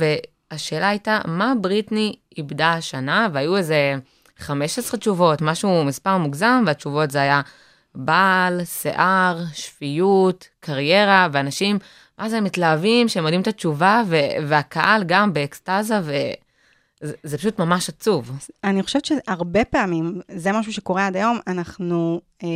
והשאלה 0.51 0.89
הייתה, 0.89 1.19
מה 1.25 1.53
בריטני 1.61 2.15
איבדה 2.37 2.73
השנה? 2.73 3.27
והיו 3.33 3.57
איזה 3.57 3.95
15 4.37 4.99
תשובות, 4.99 5.41
משהו, 5.41 5.83
מספר 5.83 6.17
מוגזם, 6.17 6.63
והתשובות 6.67 7.11
זה 7.11 7.21
היה 7.21 7.41
בעל, 7.95 8.61
שיער, 8.65 9.43
שפיות, 9.53 10.47
קריירה, 10.59 11.27
ואנשים, 11.31 11.79
מה 12.17 12.29
זה, 12.29 12.41
מתלהבים 12.41 13.09
שהם 13.09 13.23
יודעים 13.23 13.41
את 13.41 13.47
התשובה, 13.47 14.01
ו- 14.07 14.47
והקהל 14.47 15.03
גם 15.03 15.33
באקסטזה, 15.33 15.99
וזה 16.01 16.33
זה 17.01 17.37
פשוט 17.37 17.59
ממש 17.59 17.89
עצוב. 17.89 18.31
אני 18.63 18.83
חושבת 18.83 19.05
שהרבה 19.05 19.65
פעמים, 19.65 20.21
זה 20.31 20.51
משהו 20.51 20.73
שקורה 20.73 21.07
עד 21.07 21.15
היום, 21.15 21.39
אנחנו 21.47 22.21
אה, 22.43 22.47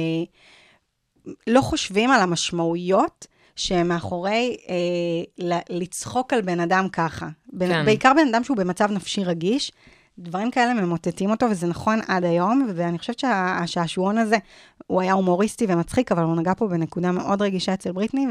לא 1.48 1.62
חושבים 1.62 2.12
על 2.12 2.22
המשמעויות 2.22 3.28
שמאחורי 3.56 4.58
אה, 4.70 5.60
לצחוק 5.70 6.34
על 6.34 6.42
בן 6.42 6.60
אדם 6.60 6.90
ככה. 6.90 7.28
בן, 7.54 7.68
כן. 7.68 7.86
בעיקר 7.86 8.12
בן 8.14 8.28
אדם 8.34 8.44
שהוא 8.44 8.58
במצב 8.58 8.92
נפשי 8.92 9.24
רגיש, 9.24 9.72
דברים 10.20 10.52
כאלה 10.52 10.74
ממוטטים 10.74 11.32
אותו, 11.32 11.46
וזה 11.52 11.68
נכון 11.68 12.00
עד 12.08 12.24
היום, 12.24 12.68
ואני 12.76 13.00
חושבת 13.00 13.20
שהשעשועון 13.20 14.18
הזה, 14.18 14.38
הוא 14.88 15.02
היה 15.02 15.14
הומוריסטי 15.14 15.66
ומצחיק, 15.70 16.12
אבל 16.12 16.24
הוא 16.24 16.36
נגע 16.36 16.54
פה 16.58 16.68
בנקודה 16.68 17.12
מאוד 17.12 17.42
רגישה 17.42 17.74
אצל 17.74 17.92
בריטני, 17.92 18.28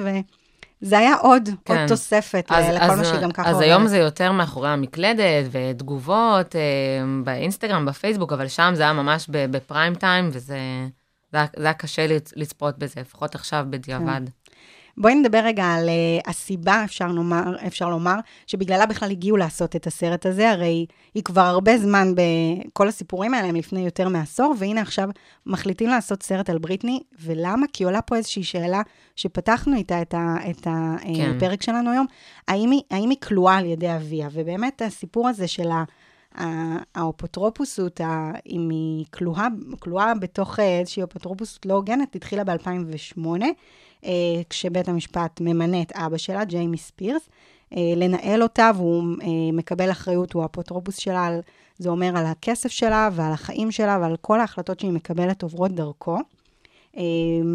וזה 0.83 0.99
היה 0.99 1.14
עוד, 1.14 1.45
כן. 1.45 1.53
עוד 1.73 1.79
כן. 1.79 1.87
תוספת 1.88 2.47
אז, 2.51 2.64
לכל 2.75 2.85
אז, 2.85 2.99
מה 2.99 3.05
שהיא 3.05 3.21
גם 3.21 3.33
ככה 3.33 3.43
אז 3.49 3.55
עוברת. 3.55 3.69
היום 3.69 3.87
זה 3.87 3.99
יותר 3.99 4.33
מאחורי 4.33 4.69
המקלדת 4.69 5.47
ותגובות 5.51 6.57
אה, 6.57 6.61
באינסטגרם, 7.25 7.87
בפייסבוק, 7.87 8.33
אבל 8.33 8.49
שם 8.49 8.73
זה 8.77 8.83
היה 8.83 8.93
ממש 8.93 9.27
בפריים 9.31 9.95
טיים, 9.95 10.29
וזה 10.33 10.57
זה 11.33 11.38
זה 11.57 11.64
היה 11.64 11.73
קשה 11.75 12.07
לצ- 12.07 12.33
לצפות 12.37 12.79
בזה, 12.79 13.01
לפחות 13.01 13.35
עכשיו 13.35 13.66
בדיעבד. 13.71 14.21
בואי 14.98 15.14
נדבר 15.14 15.38
רגע 15.44 15.64
על 15.64 15.88
uh, 15.88 16.31
הסיבה, 16.31 16.85
אפשר 16.85 17.07
לומר, 17.09 17.66
אפשר 17.66 17.90
לומר, 17.90 18.14
שבגללה 18.46 18.87
בכלל 18.87 19.11
הגיעו 19.11 19.37
לעשות 19.37 19.76
את 19.76 19.87
הסרט 19.87 20.26
הזה, 20.26 20.50
הרי 20.50 20.87
היא 21.14 21.22
כבר 21.22 21.40
הרבה 21.40 21.79
זמן 21.79 22.12
בכל 22.14 22.88
הסיפורים 22.88 23.35
האלה, 23.35 23.48
הם 23.48 23.57
לפני 23.57 23.85
יותר 23.85 24.09
מעשור, 24.09 24.55
והנה 24.59 24.81
עכשיו 24.81 25.09
מחליטים 25.46 25.88
לעשות 25.88 26.22
סרט 26.22 26.50
על 26.50 26.59
בריטני, 26.59 27.00
ולמה? 27.20 27.66
כי 27.72 27.85
עולה 27.85 28.03
פה 28.03 28.16
איזושהי 28.16 28.42
שאלה 28.42 28.83
שפתחנו 29.16 29.76
איתה 29.76 30.03
את, 30.03 30.14
ה, 30.14 30.37
את 30.50 30.61
כן. 30.61 31.33
הפרק 31.37 31.62
שלנו 31.62 31.90
היום, 31.90 32.07
האם 32.48 32.70
היא, 32.70 32.83
האם 32.90 33.11
היא 33.11 33.18
כלואה 33.22 33.57
על 33.57 33.66
ידי 33.66 33.96
אביה? 33.96 34.29
ובאמת 34.33 34.83
הסיפור 34.83 35.29
הזה 35.29 35.48
של 35.48 35.70
ה... 35.70 35.85
האפוטרופוסות, 36.94 38.00
אם 38.46 38.68
היא 38.70 39.05
כלואה, 39.11 39.46
כלואה 39.79 40.14
בתוך 40.14 40.61
אה, 40.61 40.79
איזושהי 40.79 41.05
אפוטרופוסות 41.05 41.66
לא 41.66 41.74
הוגנת, 41.74 42.16
התחילה 42.16 42.44
ב-2008, 42.44 43.26
אה, 43.42 43.48
כשבית 44.51 44.89
המשפט 44.89 45.41
ממנה 45.41 45.83
את 45.83 45.93
אבא 45.93 46.17
שלה, 46.17 46.45
ג'יימי 46.45 46.79
ספירס, 46.79 47.29
אה, 47.77 47.93
לנהל 47.97 48.43
אותה, 48.43 48.71
והוא 48.77 49.03
אה, 49.23 49.27
מקבל 49.53 49.91
אחריות, 49.91 50.33
הוא 50.33 50.43
האפוטרופוס 50.43 50.97
שלה, 50.97 51.27
על, 51.27 51.41
זה 51.79 51.89
אומר 51.89 52.17
על 52.17 52.27
הכסף 52.27 52.69
שלה 52.69 53.09
ועל 53.13 53.33
החיים 53.33 53.71
שלה 53.71 53.99
ועל 54.01 54.17
כל 54.21 54.41
ההחלטות 54.41 54.81
שהיא 54.81 54.93
מקבלת 54.93 55.43
עוברות 55.43 55.73
דרכו. 55.73 56.19
אה, 56.97 57.03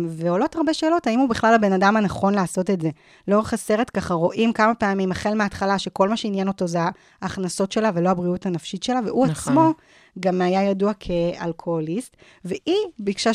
ועולות 0.10 0.55
הרבה 0.55 0.73
שאלות, 0.73 1.08
האם 1.08 1.19
הוא 1.19 1.29
בכלל 1.29 1.53
הבן 1.53 1.73
אדם 1.73 1.97
הנכון 1.97 2.34
לעשות 2.34 2.69
את 2.69 2.81
זה. 2.81 2.89
לאורך 3.27 3.53
הסרט 3.53 3.91
ככה 3.93 4.13
רואים 4.13 4.53
כמה 4.53 4.75
פעמים, 4.75 5.12
החל 5.12 5.34
מההתחלה, 5.34 5.79
שכל 5.79 6.10
מה 6.10 6.17
שעניין 6.17 6.47
אותו 6.47 6.67
זה 6.67 6.79
ההכנסות 7.21 7.71
שלה 7.71 7.91
ולא 7.93 8.10
הבריאות 8.10 8.45
הנפשית 8.45 8.84
שלה, 8.84 8.99
והוא 9.05 9.27
נכון. 9.27 9.53
עצמו 9.53 9.73
גם 10.19 10.41
היה 10.41 10.63
ידוע 10.63 10.91
כאלכוהוליסט, 10.99 12.17
והיא 12.45 12.86
ביקשה 12.99 13.34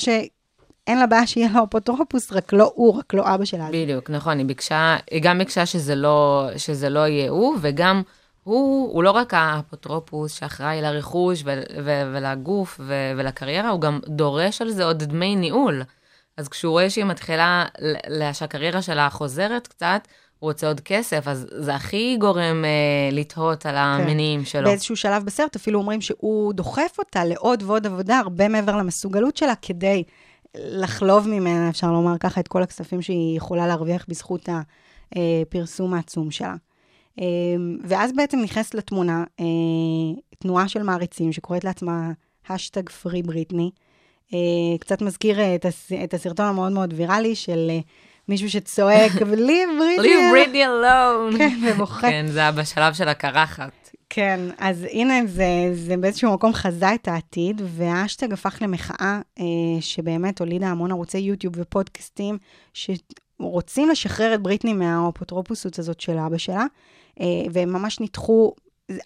שאין 0.87 0.99
לה 0.99 1.07
בעיה 1.07 1.27
שיהיה 1.27 1.49
לו 1.55 1.65
אפוטרופוס, 1.65 2.33
רק 2.33 2.53
לא 2.53 2.73
הוא, 2.75 2.99
רק 2.99 3.15
לא 3.15 3.35
אבא 3.35 3.45
שלה. 3.45 3.69
בדיוק, 3.73 4.11
נכון, 4.11 4.39
היא 4.39 4.47
ביקשה, 4.47 4.97
היא 5.11 5.23
גם 5.23 5.39
ביקשה 5.39 5.67
שזה 5.67 5.95
לא, 5.95 6.49
שזה 6.57 6.89
לא 6.89 7.07
יהיה 7.07 7.31
הוא, 7.31 7.57
וגם 7.61 8.03
הוא, 8.45 8.95
הוא 8.95 9.03
לא 9.03 9.11
רק 9.11 9.35
האפוטרופוס 9.35 10.33
שאחראי 10.33 10.83
לרכוש 10.83 11.43
ו- 11.45 11.63
ו- 11.85 12.13
ולגוף 12.15 12.81
ו- 12.83 13.13
ולקריירה, 13.17 13.69
הוא 13.69 13.81
גם 13.81 14.01
דורש 14.07 14.63
על 14.63 14.71
זה 14.71 14.85
עוד 14.85 15.03
דמי 15.03 15.37
ניהול. 15.37 15.83
אז 16.37 16.49
כשהוא 16.49 16.71
רואה 16.71 16.91
שהיא 16.91 17.05
מתחילה, 17.05 17.65
שהקריירה 18.33 18.83
שלה 18.83 19.11
חוזרת 19.11 19.67
קצת, 19.67 20.09
הוא 20.39 20.51
רוצה 20.51 20.67
עוד 20.67 20.81
כסף, 20.81 21.29
אז 21.29 21.47
זה 21.59 21.75
הכי 21.75 22.17
גורם 22.21 22.65
אה, 22.65 23.09
לתהות 23.13 23.67
על 23.67 23.77
המניעים 23.77 24.45
שלו. 24.45 24.65
באיזשהו 24.65 24.97
שלב 24.97 25.25
בסרט 25.25 25.57
אפילו 25.57 25.79
אומרים 25.79 26.01
שהוא 26.01 26.53
דוחף 26.53 26.97
אותה 26.99 27.25
לעוד 27.25 27.63
ועוד 27.63 27.87
עבודה, 27.87 28.19
הרבה 28.19 28.49
מעבר 28.49 28.77
למסוגלות 28.77 29.37
שלה, 29.37 29.55
כדי 29.63 30.05
לחלוב 30.57 31.29
ממנה, 31.29 31.69
אפשר 31.69 31.93
לומר 31.93 32.19
ככה, 32.19 32.41
את 32.41 32.49
כל 32.49 32.63
הכספים 32.63 33.03
שהיא 33.03 33.37
יכולה 33.37 33.67
להרוויח 33.67 34.05
בזכות 34.09 34.49
הפרסום 35.13 35.95
העצום 35.95 36.31
שלה. 36.31 36.55
אה, 37.21 37.25
ואז 37.85 38.13
בעצם 38.17 38.39
נכנסת 38.39 38.75
לתמונה 38.75 39.25
אה, 39.41 39.45
תנועה 40.39 40.69
של 40.69 40.83
מעריצים 40.83 41.33
שקוראת 41.33 41.65
לעצמה 41.65 42.11
השטג 42.49 42.89
פרי 42.89 43.23
בריטני. 43.23 43.71
קצת 44.81 45.03
מזכיר 45.03 45.41
אה, 45.41 45.55
את, 45.55 45.65
הס, 45.65 45.93
את 46.05 46.15
הסרטון 46.15 46.47
המאוד 46.47 46.73
מאוד 46.73 46.95
ויראלי 46.97 47.35
של 47.35 47.67
אה, 47.71 47.79
מישהו 48.29 48.51
שצועק, 48.51 49.13
leave 49.13 49.79
בריטני. 49.79 50.09
alone. 50.67 51.39
כן, 51.39 51.59
ובוכה. 51.67 52.01
כן, 52.01 52.27
זה 52.29 52.39
היה 52.39 52.53
בשלב 52.53 52.95
של 52.95 53.09
הקרחת. 53.09 53.80
כן, 54.11 54.41
אז 54.59 54.87
הנה, 54.91 55.15
זה, 55.27 55.71
זה 55.73 55.97
באיזשהו 55.97 56.35
מקום 56.35 56.53
חזה 56.53 56.95
את 56.95 57.09
העתיד, 57.09 57.63
והאשטג 57.65 58.33
הפך 58.33 58.59
למחאה 58.61 59.21
אה, 59.39 59.45
שבאמת 59.81 60.41
הולידה 60.41 60.67
המון 60.67 60.91
ערוצי 60.91 61.19
יוטיוב 61.19 61.55
ופודקאסטים, 61.57 62.39
שרוצים 62.75 63.89
לשחרר 63.89 64.35
את 64.35 64.43
בריטני 64.43 64.73
מהאפוטרופוסות 64.73 65.79
הזאת 65.79 66.01
של 66.01 66.19
אבא 66.19 66.39
שלה, 66.39 66.65
אה, 67.21 67.27
והם 67.53 67.73
ממש 67.73 68.01
ניתחו, 68.01 68.53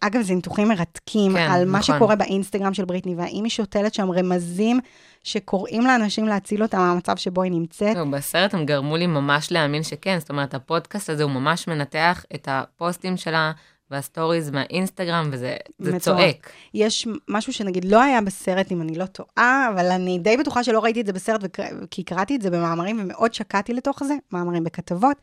אגב, 0.00 0.22
זה 0.22 0.34
ניתוחים 0.34 0.68
מרתקים 0.68 1.32
כן, 1.32 1.50
על 1.50 1.64
מה 1.64 1.78
נכון. 1.78 1.96
שקורה 1.96 2.16
באינסטגרם 2.16 2.74
של 2.74 2.84
בריטני, 2.84 3.14
והאם 3.14 3.44
היא 3.44 3.50
שותלת 3.50 3.94
שם 3.94 4.10
רמזים 4.10 4.80
שקוראים 5.24 5.82
לאנשים 5.82 6.28
להציל 6.28 6.62
אותה 6.62 6.78
מהמצב 6.78 7.16
שבו 7.16 7.42
היא 7.42 7.52
נמצאת. 7.52 7.94
זהו, 7.94 8.10
בסרט 8.10 8.54
הם 8.54 8.66
גרמו 8.66 8.96
לי 8.96 9.06
ממש 9.06 9.52
להאמין 9.52 9.82
שכן, 9.82 10.18
זאת 10.18 10.30
אומרת, 10.30 10.54
הפודקאסט 10.54 11.10
הזה 11.10 11.22
הוא 11.22 11.30
ממש 11.30 11.68
מנתח 11.68 12.24
את 12.34 12.48
הפוסטים 12.50 13.16
שלה 13.16 13.52
והסטוריז 13.94 14.50
מהאינסטגרם, 14.50 15.30
וזה. 15.32 15.56
צועק. 15.98 16.50
יש 16.74 17.08
משהו 17.28 17.52
שנגיד 17.52 17.84
לא 17.84 18.02
היה 18.02 18.20
בסרט, 18.20 18.72
אם 18.72 18.82
אני 18.82 18.94
לא 18.94 19.06
טועה, 19.06 19.68
אבל 19.74 19.86
אני 19.86 20.18
די 20.18 20.36
בטוחה 20.36 20.64
שלא 20.64 20.80
ראיתי 20.84 21.00
את 21.00 21.06
זה 21.06 21.12
בסרט, 21.12 21.58
כי 21.90 22.02
קראתי 22.02 22.36
את 22.36 22.42
זה 22.42 22.50
במאמרים 22.50 23.00
ומאוד 23.02 23.34
שקעתי 23.34 23.72
לתוך 23.74 24.04
זה, 24.04 24.14
מאמרים 24.32 24.64
בכתבות, 24.64 25.16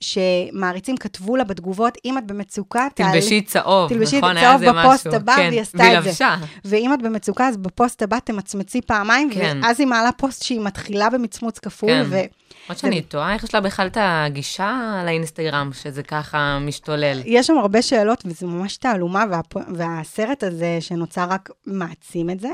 שמעריצים 0.00 0.96
כתבו 0.96 1.36
לה 1.36 1.44
בתגובות, 1.44 1.98
אם 2.04 2.18
את 2.18 2.26
במצוקה, 2.26 2.86
תלבשי 2.94 3.42
צהוב, 3.42 3.88
תלבשי 3.88 3.99
איזה 3.99 4.07
משהו. 4.07 4.18
נכון? 4.18 4.72
בפוסט 4.72 5.20
הבא, 5.20 5.36
כן, 5.36 5.48
והיא 5.48 5.60
עשתה 5.60 5.98
את 5.98 6.04
זה. 6.04 6.24
ואם 6.64 6.94
את 6.94 7.02
במצוקה, 7.02 7.48
אז 7.48 7.56
בפוסט 7.56 8.02
הבא 8.02 8.18
תמצמצי 8.24 8.80
פעמיים, 8.80 9.30
כן. 9.34 9.58
ואז 9.62 9.80
היא 9.80 9.86
מעלה 9.86 10.12
פוסט 10.12 10.42
שהיא 10.42 10.60
מתחילה 10.60 11.10
במצמוץ 11.10 11.58
כפול, 11.58 11.90
כן. 11.90 12.06
ו... 12.10 12.16
למרות 12.64 12.78
שאני 12.78 13.02
תוהה 13.02 13.34
איך 13.34 13.44
יש 13.44 13.54
לה 13.54 13.60
בכלל 13.60 13.86
את 13.86 13.96
הגישה 14.00 15.02
לאינסטגרם, 15.04 15.70
שזה 15.82 16.02
ככה 16.02 16.58
משתולל. 16.60 17.22
יש 17.24 17.46
שם 17.46 17.58
הרבה 17.58 17.82
שאלות, 17.82 18.22
וזו 18.26 18.46
ממש 18.46 18.76
תעלומה, 18.76 19.24
וה, 19.30 19.40
והסרט 19.74 20.42
הזה 20.42 20.76
שנוצר 20.80 21.26
רק 21.30 21.50
מעצים 21.66 22.30
את 22.30 22.40
זה. 22.40 22.48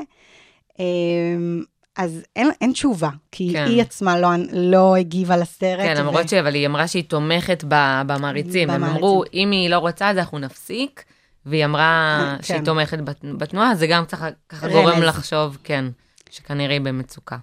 אז 1.97 2.21
אין, 2.35 2.49
אין 2.61 2.71
תשובה, 2.71 3.09
כי 3.31 3.49
כן. 3.53 3.65
היא 3.67 3.81
עצמה 3.81 4.19
לא, 4.19 4.29
לא 4.53 4.95
הגיבה 4.95 5.37
לסרט. 5.37 5.79
כן, 5.79 5.97
למרות 5.97 6.29
ש... 6.29 6.33
אבל 6.33 6.53
היא 6.55 6.67
אמרה 6.67 6.87
שהיא 6.87 7.03
תומכת 7.03 7.63
ב- 7.67 8.01
במעריצים. 8.07 8.69
הם. 8.69 8.83
אמרו, 8.83 9.23
אם 9.33 9.51
היא 9.51 9.69
לא 9.69 9.77
רוצה, 9.77 10.09
אז 10.09 10.17
אנחנו 10.17 10.39
נפסיק. 10.39 11.03
והיא 11.45 11.65
אמרה 11.65 11.83
אה, 12.21 12.43
שהיא 12.43 12.57
כן. 12.57 12.65
תומכת 12.65 12.99
בת- 12.99 13.25
בתנועה, 13.37 13.75
זה 13.75 13.87
גם 13.87 14.05
ככה 14.05 14.27
ככה. 14.49 14.67
גורם 14.67 15.01
לחשוב, 15.01 15.57
כן, 15.63 15.85
שכנראה 16.29 16.73
היא 16.73 16.81
במצוקה. 16.81 17.37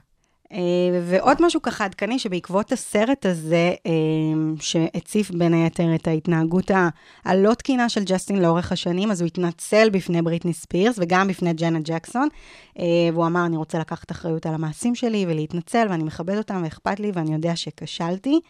אה, 0.52 0.59
ועוד 1.02 1.37
משהו 1.40 1.62
ככה 1.62 1.85
עדכני, 1.85 2.18
שבעקבות 2.18 2.72
הסרט 2.72 3.26
הזה, 3.26 3.74
אה, 3.87 3.92
שהציף 4.61 5.30
בין 5.30 5.54
היתר 5.54 5.94
את 5.94 6.09
ההתנהגות 6.09 6.70
הלא 7.24 7.54
תקינה 7.54 7.88
של 7.88 8.04
ג'סטין 8.04 8.42
לאורך 8.42 8.72
השנים, 8.72 9.11
אז 9.11 9.20
הוא 9.20 9.26
התנצל 9.26 9.90
בפני 9.90 10.22
בריטני 10.22 10.52
ספירס 10.52 10.96
וגם 10.98 11.28
בפני 11.28 11.52
ג'נה 11.52 11.78
ג'קסון, 11.83 12.28
אה, 12.78 12.85
והוא 13.12 13.26
אמר, 13.26 13.46
אני 13.46 13.57
רוצה 13.57 13.78
לקחת 13.78 14.11
אחריות 14.11 14.46
על 14.46 14.54
המעשים 14.54 14.94
שלי 14.94 15.24
ולהתנצל, 15.28 15.87
ואני 15.90 16.04
מכבד 16.04 16.37
אותם 16.37 16.61
ואכפת 16.64 17.00
לי, 17.00 17.11
ואני 17.14 17.33
יודע 17.33 17.57
שכשלתי. 17.57 18.40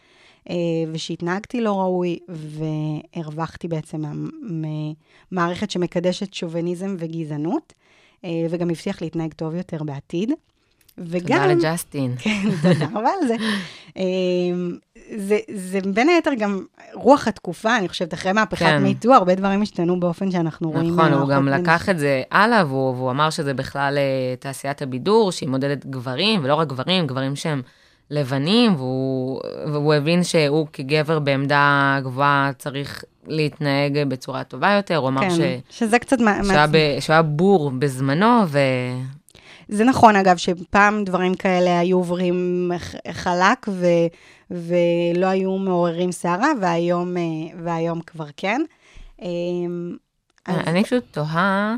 ושהתנהגתי 0.92 1.60
לא 1.60 1.80
ראוי, 1.80 2.18
והרווחתי 2.28 3.68
בעצם 3.68 4.02
ממערכת 5.32 5.70
שמקדשת 5.70 6.34
שוביניזם 6.34 6.96
וגזענות, 6.98 7.72
וגם 8.50 8.70
הבטיח 8.70 9.02
להתנהג 9.02 9.32
טוב 9.32 9.54
יותר 9.54 9.84
בעתיד. 9.84 10.32
וגם... 10.98 11.38
תודה 11.38 11.46
לג'סטין. 11.46 12.14
כן, 12.22 12.40
תודה 12.62 12.86
רבה 12.92 13.10
על 13.22 13.28
זה. 13.28 13.34
אמ, 13.96 14.76
זה, 15.16 15.38
זה 15.54 15.78
בין 15.94 16.08
היתר 16.08 16.30
גם 16.38 16.64
רוח 16.94 17.28
התקופה, 17.28 17.78
אני 17.78 17.88
חושבת, 17.88 18.14
אחרי 18.14 18.32
מהפכת 18.32 18.66
כן. 18.66 18.82
מיטו, 18.82 19.14
הרבה 19.14 19.34
דברים 19.34 19.62
השתנו 19.62 20.00
באופן 20.00 20.30
שאנחנו 20.30 20.70
רואים... 20.70 20.96
נכון, 20.96 21.12
הוא 21.12 21.28
גם 21.28 21.48
לקח 21.48 21.88
את 21.88 21.98
זה 21.98 22.22
הלאה, 22.30 22.66
והוא, 22.66 22.94
והוא 22.96 23.10
אמר 23.10 23.30
שזה 23.30 23.54
בכלל 23.54 23.98
אה, 23.98 24.36
תעשיית 24.36 24.82
הבידור, 24.82 25.32
שהיא 25.32 25.48
מודדת 25.48 25.86
גברים, 25.86 26.40
ולא 26.44 26.54
רק 26.54 26.68
גברים, 26.68 27.06
גברים 27.06 27.36
שהם 27.36 27.62
לבנים, 28.10 28.74
והוא, 28.76 29.40
והוא 29.66 29.94
הבין 29.94 30.24
שהוא 30.24 30.66
כגבר 30.72 31.18
בעמדה 31.18 31.98
גבוהה 32.02 32.50
צריך 32.58 33.04
להתנהג 33.26 33.98
בצורה 34.08 34.44
טובה 34.44 34.72
יותר, 34.72 34.96
הוא 34.96 35.08
אמר 35.08 35.20
כן, 35.20 35.30
ש... 35.30 35.40
שזה 35.78 35.98
קצת... 35.98 36.20
מה- 36.20 36.34
שהוא 36.42 36.52
היה, 36.52 36.60
מעצבן. 36.60 36.78
ב, 36.78 37.00
שהוא 37.00 37.14
היה 37.14 37.22
בור 37.22 37.70
בזמנו, 37.70 38.42
ו... 38.48 38.58
זה 39.68 39.84
נכון, 39.84 40.16
אגב, 40.16 40.36
שפעם 40.36 41.04
דברים 41.04 41.34
כאלה 41.34 41.78
היו 41.78 41.96
עוברים 41.96 42.70
חלק 43.12 43.66
ו, 43.68 43.86
ולא 44.50 45.26
היו 45.26 45.58
מעוררים 45.58 46.12
סערה, 46.12 46.48
והיום, 46.60 47.16
אה, 47.16 47.22
והיום 47.64 48.00
כבר 48.00 48.26
כן. 48.36 48.60
אז- 50.46 50.56
אני 50.66 50.84
פשוט 50.84 51.04
תוהה, 51.10 51.76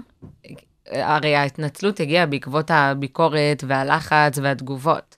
הרי 0.90 1.36
ההתנצלות 1.36 2.00
הגיעה 2.00 2.26
בעקבות 2.26 2.70
הביקורת 2.70 3.64
והלחץ 3.66 4.38
והתגובות. 4.42 5.16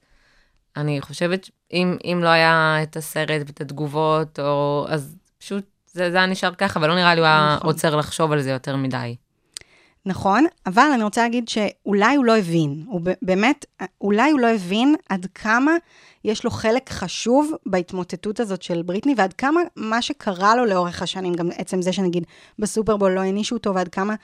אני 0.76 1.00
חושבת 1.00 1.44
שאם 1.44 1.96
אם 2.04 2.20
לא 2.22 2.28
היה 2.28 2.78
את 2.82 2.96
הסרט 2.96 3.42
ואת 3.46 3.60
התגובות, 3.60 4.38
או, 4.40 4.86
אז 4.88 5.16
פשוט 5.38 5.64
זה, 5.86 6.10
זה 6.10 6.16
היה 6.16 6.26
נשאר 6.26 6.54
ככה, 6.54 6.80
ולא 6.82 6.94
נראה 6.94 7.14
לי 7.14 7.20
הוא 7.20 7.26
היה 7.26 7.54
נכון. 7.56 7.70
עוצר 7.70 7.96
לחשוב 7.96 8.32
על 8.32 8.40
זה 8.40 8.50
יותר 8.50 8.76
מדי. 8.76 9.16
נכון, 10.06 10.44
אבל 10.66 10.90
אני 10.94 11.02
רוצה 11.02 11.22
להגיד 11.22 11.48
שאולי 11.48 12.16
הוא 12.16 12.24
לא 12.24 12.36
הבין. 12.36 12.84
הוא 12.86 13.00
באמת, 13.22 13.66
אולי 14.00 14.30
הוא 14.30 14.40
לא 14.40 14.46
הבין 14.46 14.94
עד 15.08 15.26
כמה 15.34 15.72
יש 16.24 16.44
לו 16.44 16.50
חלק 16.50 16.90
חשוב 16.90 17.52
בהתמוטטות 17.66 18.40
הזאת 18.40 18.62
של 18.62 18.82
בריטני, 18.82 19.14
ועד 19.16 19.32
כמה 19.32 19.60
מה 19.76 20.02
שקרה 20.02 20.56
לו 20.56 20.64
לאורך 20.64 21.02
השנים, 21.02 21.34
גם 21.34 21.48
עצם 21.56 21.82
זה 21.82 21.92
שנגיד 21.92 22.24
בסופרבול 22.58 23.12
לא 23.12 23.20
הענישו 23.20 23.56
אותו, 23.56 23.74
ועד 23.74 23.88
כמה, 23.88 24.14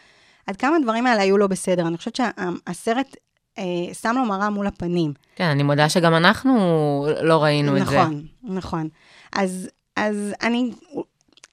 עד 0.47 0.57
כמה 0.57 0.77
הדברים 0.77 1.07
האלה 1.07 1.23
היו 1.23 1.39
לא 1.39 1.47
בסדר. 1.47 1.87
אני 1.87 1.97
חושבת 1.97 2.17
שהסרט 2.17 3.17
אה, 3.59 3.95
שם 3.95 4.15
לו 4.17 4.25
מראה 4.25 4.51
מול 4.51 4.67
הפנים. 4.67 5.13
כן, 5.37 5.45
אני 5.45 5.63
מודה 5.63 5.89
שגם 5.89 6.15
אנחנו 6.15 7.07
לא 7.23 7.43
ראינו 7.43 7.77
את 7.77 7.87
זה. 7.87 7.99
נכון, 7.99 8.27
נכון. 8.43 8.89
אז, 9.33 9.69
אז 9.97 10.35
אני, 10.43 10.71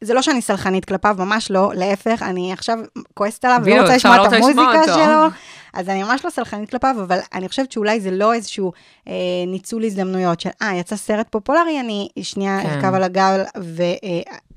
זה 0.02 0.14
לא 0.14 0.22
שאני 0.22 0.42
סלחנית 0.42 0.86
כלפיו, 0.86 1.16
ממש 1.20 1.52
לא, 1.52 1.72
להפך, 1.76 2.22
אני 2.22 2.54
עכשיו 2.54 2.78
כועסת 3.14 3.46
עליו 3.46 3.58
ולא 3.58 3.66
בדיוק, 3.66 3.82
רוצה 3.82 3.96
לשמוע 3.96 4.18
לא 4.18 4.26
את 4.26 4.34
המוזיקה. 4.34 4.84
שלו, 4.84 5.28
אז 5.74 5.90
אני 5.90 6.04
ממש 6.04 6.26
לא 6.26 6.30
סלחנית 6.30 6.70
כלפיו, 6.70 6.96
אבל 7.04 7.20
אני 7.34 7.50
חושבת 7.50 7.72
שאולי 7.72 8.00
זה 8.00 8.12
לא 8.12 8.34
איזשהו 8.34 8.72
אה, 9.08 9.14
ניצול 9.48 9.86
הזדמנויות 9.86 10.40
של, 10.40 10.50
אה, 10.62 10.76
יצא 10.76 10.96
סרט 10.96 11.28
פופולרי, 11.30 11.80
אני 11.80 12.08
שנייה 12.22 12.62
כן. 12.62 12.70
ארכב 12.70 12.94
על 12.94 13.04
הגל 13.04 13.44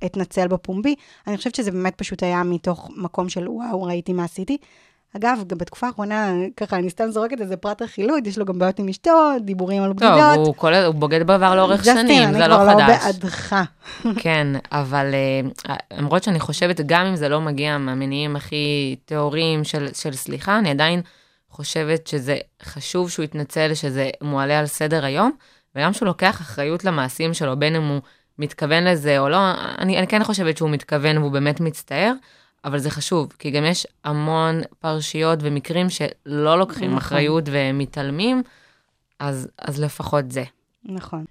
ואתנצל 0.03 0.49
בפומבי. 0.49 0.95
אני 1.27 1.37
חושבת 1.37 1.55
שזה 1.55 1.71
באמת 1.71 1.95
פשוט 1.97 2.23
היה 2.23 2.43
מתוך 2.43 2.91
מקום 2.97 3.29
של, 3.29 3.49
וואו, 3.49 3.83
ראיתי 3.83 4.13
מה 4.13 4.25
עשיתי. 4.25 4.57
אגב, 5.17 5.39
גם 5.47 5.59
בתקופה 5.59 5.87
האחרונה, 5.87 6.33
ככה, 6.57 6.77
אני 6.77 6.91
סתם 6.91 7.11
זורקת 7.11 7.41
איזה 7.41 7.57
פרט 7.57 7.83
רכילות, 7.83 8.27
יש 8.27 8.39
לו 8.39 8.45
גם 8.45 8.59
בעיות 8.59 8.79
עם 8.79 8.89
אשתו, 8.89 9.33
דיבורים 9.41 9.83
על 9.83 9.93
טוב, 9.93 10.11
בגידות. 10.11 10.47
הוא, 10.47 10.55
כל, 10.55 10.75
הוא 10.75 10.95
בוגד 10.95 11.27
בעבר 11.27 11.55
לאורך 11.55 11.85
שנים, 11.85 11.97
זה 11.97 12.07
לא 12.07 12.11
ג'סטין, 12.11 12.35
אני 12.35 12.47
כבר 12.47 12.75
לא 12.75 12.85
חדש. 12.85 13.05
בעדך. 13.05 13.57
כן, 14.23 14.47
אבל 14.73 15.15
אה, 15.69 15.77
למרות 15.99 16.23
שאני 16.23 16.41
חושבת, 16.41 16.81
גם 16.87 17.07
אם 17.07 17.17
זה 17.17 17.29
לא 17.29 17.41
מגיע 17.41 17.79
מהמניעים 17.79 18.37
הכי 18.37 18.97
טהורים 19.05 19.65
של, 19.65 19.89
של 19.93 20.13
סליחה, 20.13 20.59
אני 20.59 20.71
עדיין 20.71 21.03
חושבת 21.51 22.07
שזה 22.07 22.37
חשוב 22.63 23.11
שהוא 23.11 23.25
יתנצל, 23.25 23.75
שזה 23.75 24.11
מועלה 24.23 24.59
על 24.59 24.67
סדר 24.67 25.05
היום, 25.05 25.31
וגם 25.77 25.93
שהוא 25.93 26.07
לוקח 26.07 26.41
אחריות 26.41 26.85
למעשים 26.85 27.35
שלו, 27.35 27.59
בין 27.59 27.77
אם 27.77 27.89
הוא 27.89 28.01
מתכוון 28.39 28.85
לזה 28.85 29.19
או 29.19 29.29
לא, 29.29 29.39
אני, 29.79 29.99
אני 29.99 30.07
כן 30.07 30.25
חושבת 30.25 30.57
שהוא 30.57 30.71
מתכוון 30.71 31.19
והוא 31.19 31.33
באמת 31.33 31.61
מצטער, 31.61 32.13
אבל 32.65 32.79
זה 32.79 32.91
חשוב, 32.91 33.33
כי 33.39 33.51
גם 33.51 33.65
יש 33.65 33.87
המון 34.05 34.61
פרשיות 34.79 35.39
ומקרים 35.43 35.87
שלא 35.91 36.59
לוקחים 36.59 36.91
נכון. 36.91 36.99
אחריות 36.99 37.45
ומתעלמים, 37.47 38.43
אז, 39.19 39.49
אז 39.59 39.81
לפחות 39.81 40.33
זה. 40.33 40.45
נכון. 40.85 41.25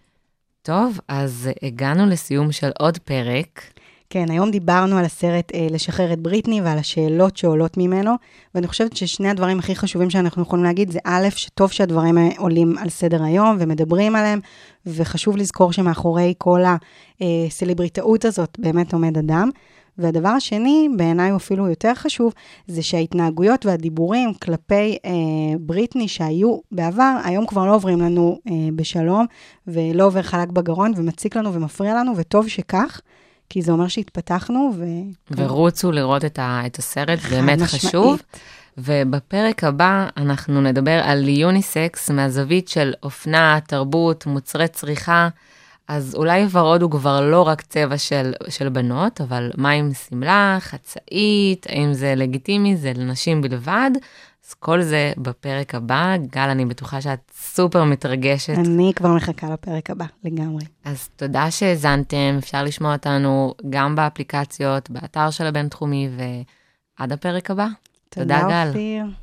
טוב, 0.61 0.99
אז 1.07 1.49
הגענו 1.63 2.05
לסיום 2.05 2.51
של 2.51 2.69
עוד 2.79 2.97
פרק. 2.97 3.72
כן, 4.13 4.31
היום 4.31 4.51
דיברנו 4.51 4.97
על 4.97 5.05
הסרט 5.05 5.51
אה, 5.53 5.67
לשחרר 5.71 6.13
את 6.13 6.19
בריטני 6.19 6.61
ועל 6.61 6.77
השאלות 6.77 7.37
שעולות 7.37 7.77
ממנו, 7.77 8.11
ואני 8.55 8.67
חושבת 8.67 8.97
ששני 8.97 9.29
הדברים 9.29 9.59
הכי 9.59 9.75
חשובים 9.75 10.09
שאנחנו 10.09 10.41
יכולים 10.41 10.65
להגיד 10.65 10.91
זה 10.91 10.99
א', 11.03 11.27
שטוב 11.29 11.71
שהדברים 11.71 12.17
עולים 12.37 12.77
על 12.77 12.89
סדר 12.89 13.23
היום 13.23 13.57
ומדברים 13.59 14.15
עליהם, 14.15 14.39
וחשוב 14.85 15.37
לזכור 15.37 15.71
שמאחורי 15.71 16.33
כל 16.37 16.61
הסלבריטאות 17.21 18.25
הזאת 18.25 18.57
באמת 18.59 18.93
עומד 18.93 19.17
אדם. 19.17 19.49
והדבר 19.97 20.29
השני, 20.29 20.89
בעיניי 20.97 21.29
הוא 21.29 21.37
אפילו 21.37 21.67
יותר 21.67 21.93
חשוב, 21.95 22.33
זה 22.67 22.83
שההתנהגויות 22.83 23.65
והדיבורים 23.65 24.33
כלפי 24.33 24.97
אה, 25.05 25.11
בריטני 25.59 26.07
שהיו 26.07 26.57
בעבר, 26.71 27.17
היום 27.23 27.45
כבר 27.45 27.65
לא 27.65 27.75
עוברים 27.75 28.01
לנו 28.01 28.39
אה, 28.47 28.53
בשלום, 28.75 29.25
ולא 29.67 30.05
עובר 30.05 30.21
חלק 30.21 30.49
בגרון, 30.49 30.91
ומציק 30.95 31.35
לנו 31.37 31.53
ומפריע 31.53 31.95
לנו, 31.95 32.11
וטוב 32.17 32.47
שכך, 32.47 33.01
כי 33.49 33.61
זה 33.61 33.71
אומר 33.71 33.87
שהתפתחנו, 33.87 34.71
ו... 34.77 34.83
ורוצו 35.31 35.91
לראות 35.91 36.25
את, 36.25 36.39
ה, 36.39 36.61
את 36.65 36.77
הסרט, 36.77 37.19
באמת 37.29 37.59
משמעית. 37.61 37.85
חשוב. 37.85 38.21
ובפרק 38.77 39.63
הבא 39.63 40.07
אנחנו 40.17 40.61
נדבר 40.61 41.01
על 41.03 41.29
יוניסקס 41.29 42.09
מהזווית 42.09 42.67
של 42.67 42.93
אופנה, 43.03 43.59
תרבות, 43.67 44.25
מוצרי 44.25 44.67
צריכה. 44.67 45.29
אז 45.87 46.15
אולי 46.15 46.45
ורוד 46.51 46.81
הוא 46.81 46.91
כבר 46.91 47.21
לא 47.21 47.41
רק 47.41 47.61
צבע 47.61 47.97
של, 47.97 48.33
של 48.49 48.69
בנות, 48.69 49.21
אבל 49.21 49.51
מה 49.57 49.69
עם 49.69 49.91
שמלה, 50.09 50.57
חצאית, 50.59 51.65
האם 51.69 51.93
זה 51.93 52.13
לגיטימי, 52.15 52.77
זה 52.77 52.91
לנשים 52.95 53.41
בלבד? 53.41 53.91
אז 54.47 54.53
כל 54.53 54.81
זה 54.81 55.13
בפרק 55.17 55.75
הבא. 55.75 56.15
גל, 56.17 56.49
אני 56.49 56.65
בטוחה 56.65 57.01
שאת 57.01 57.31
סופר 57.37 57.83
מתרגשת. 57.83 58.57
אני 58.57 58.91
כבר 58.95 59.13
מחכה 59.15 59.49
לפרק 59.53 59.89
הבא, 59.89 60.05
לגמרי. 60.23 60.65
אז 60.85 61.09
תודה 61.15 61.51
שהאזנתם, 61.51 62.35
אפשר 62.37 62.63
לשמוע 62.63 62.93
אותנו 62.93 63.53
גם 63.69 63.95
באפליקציות, 63.95 64.89
באתר 64.89 65.29
של 65.29 65.45
הבינתחומי, 65.45 66.09
ועד 66.97 67.11
הפרק 67.11 67.51
הבא. 67.51 67.67
תודה, 68.09 68.41
גל. 68.49 68.67
אופיר. 68.67 69.22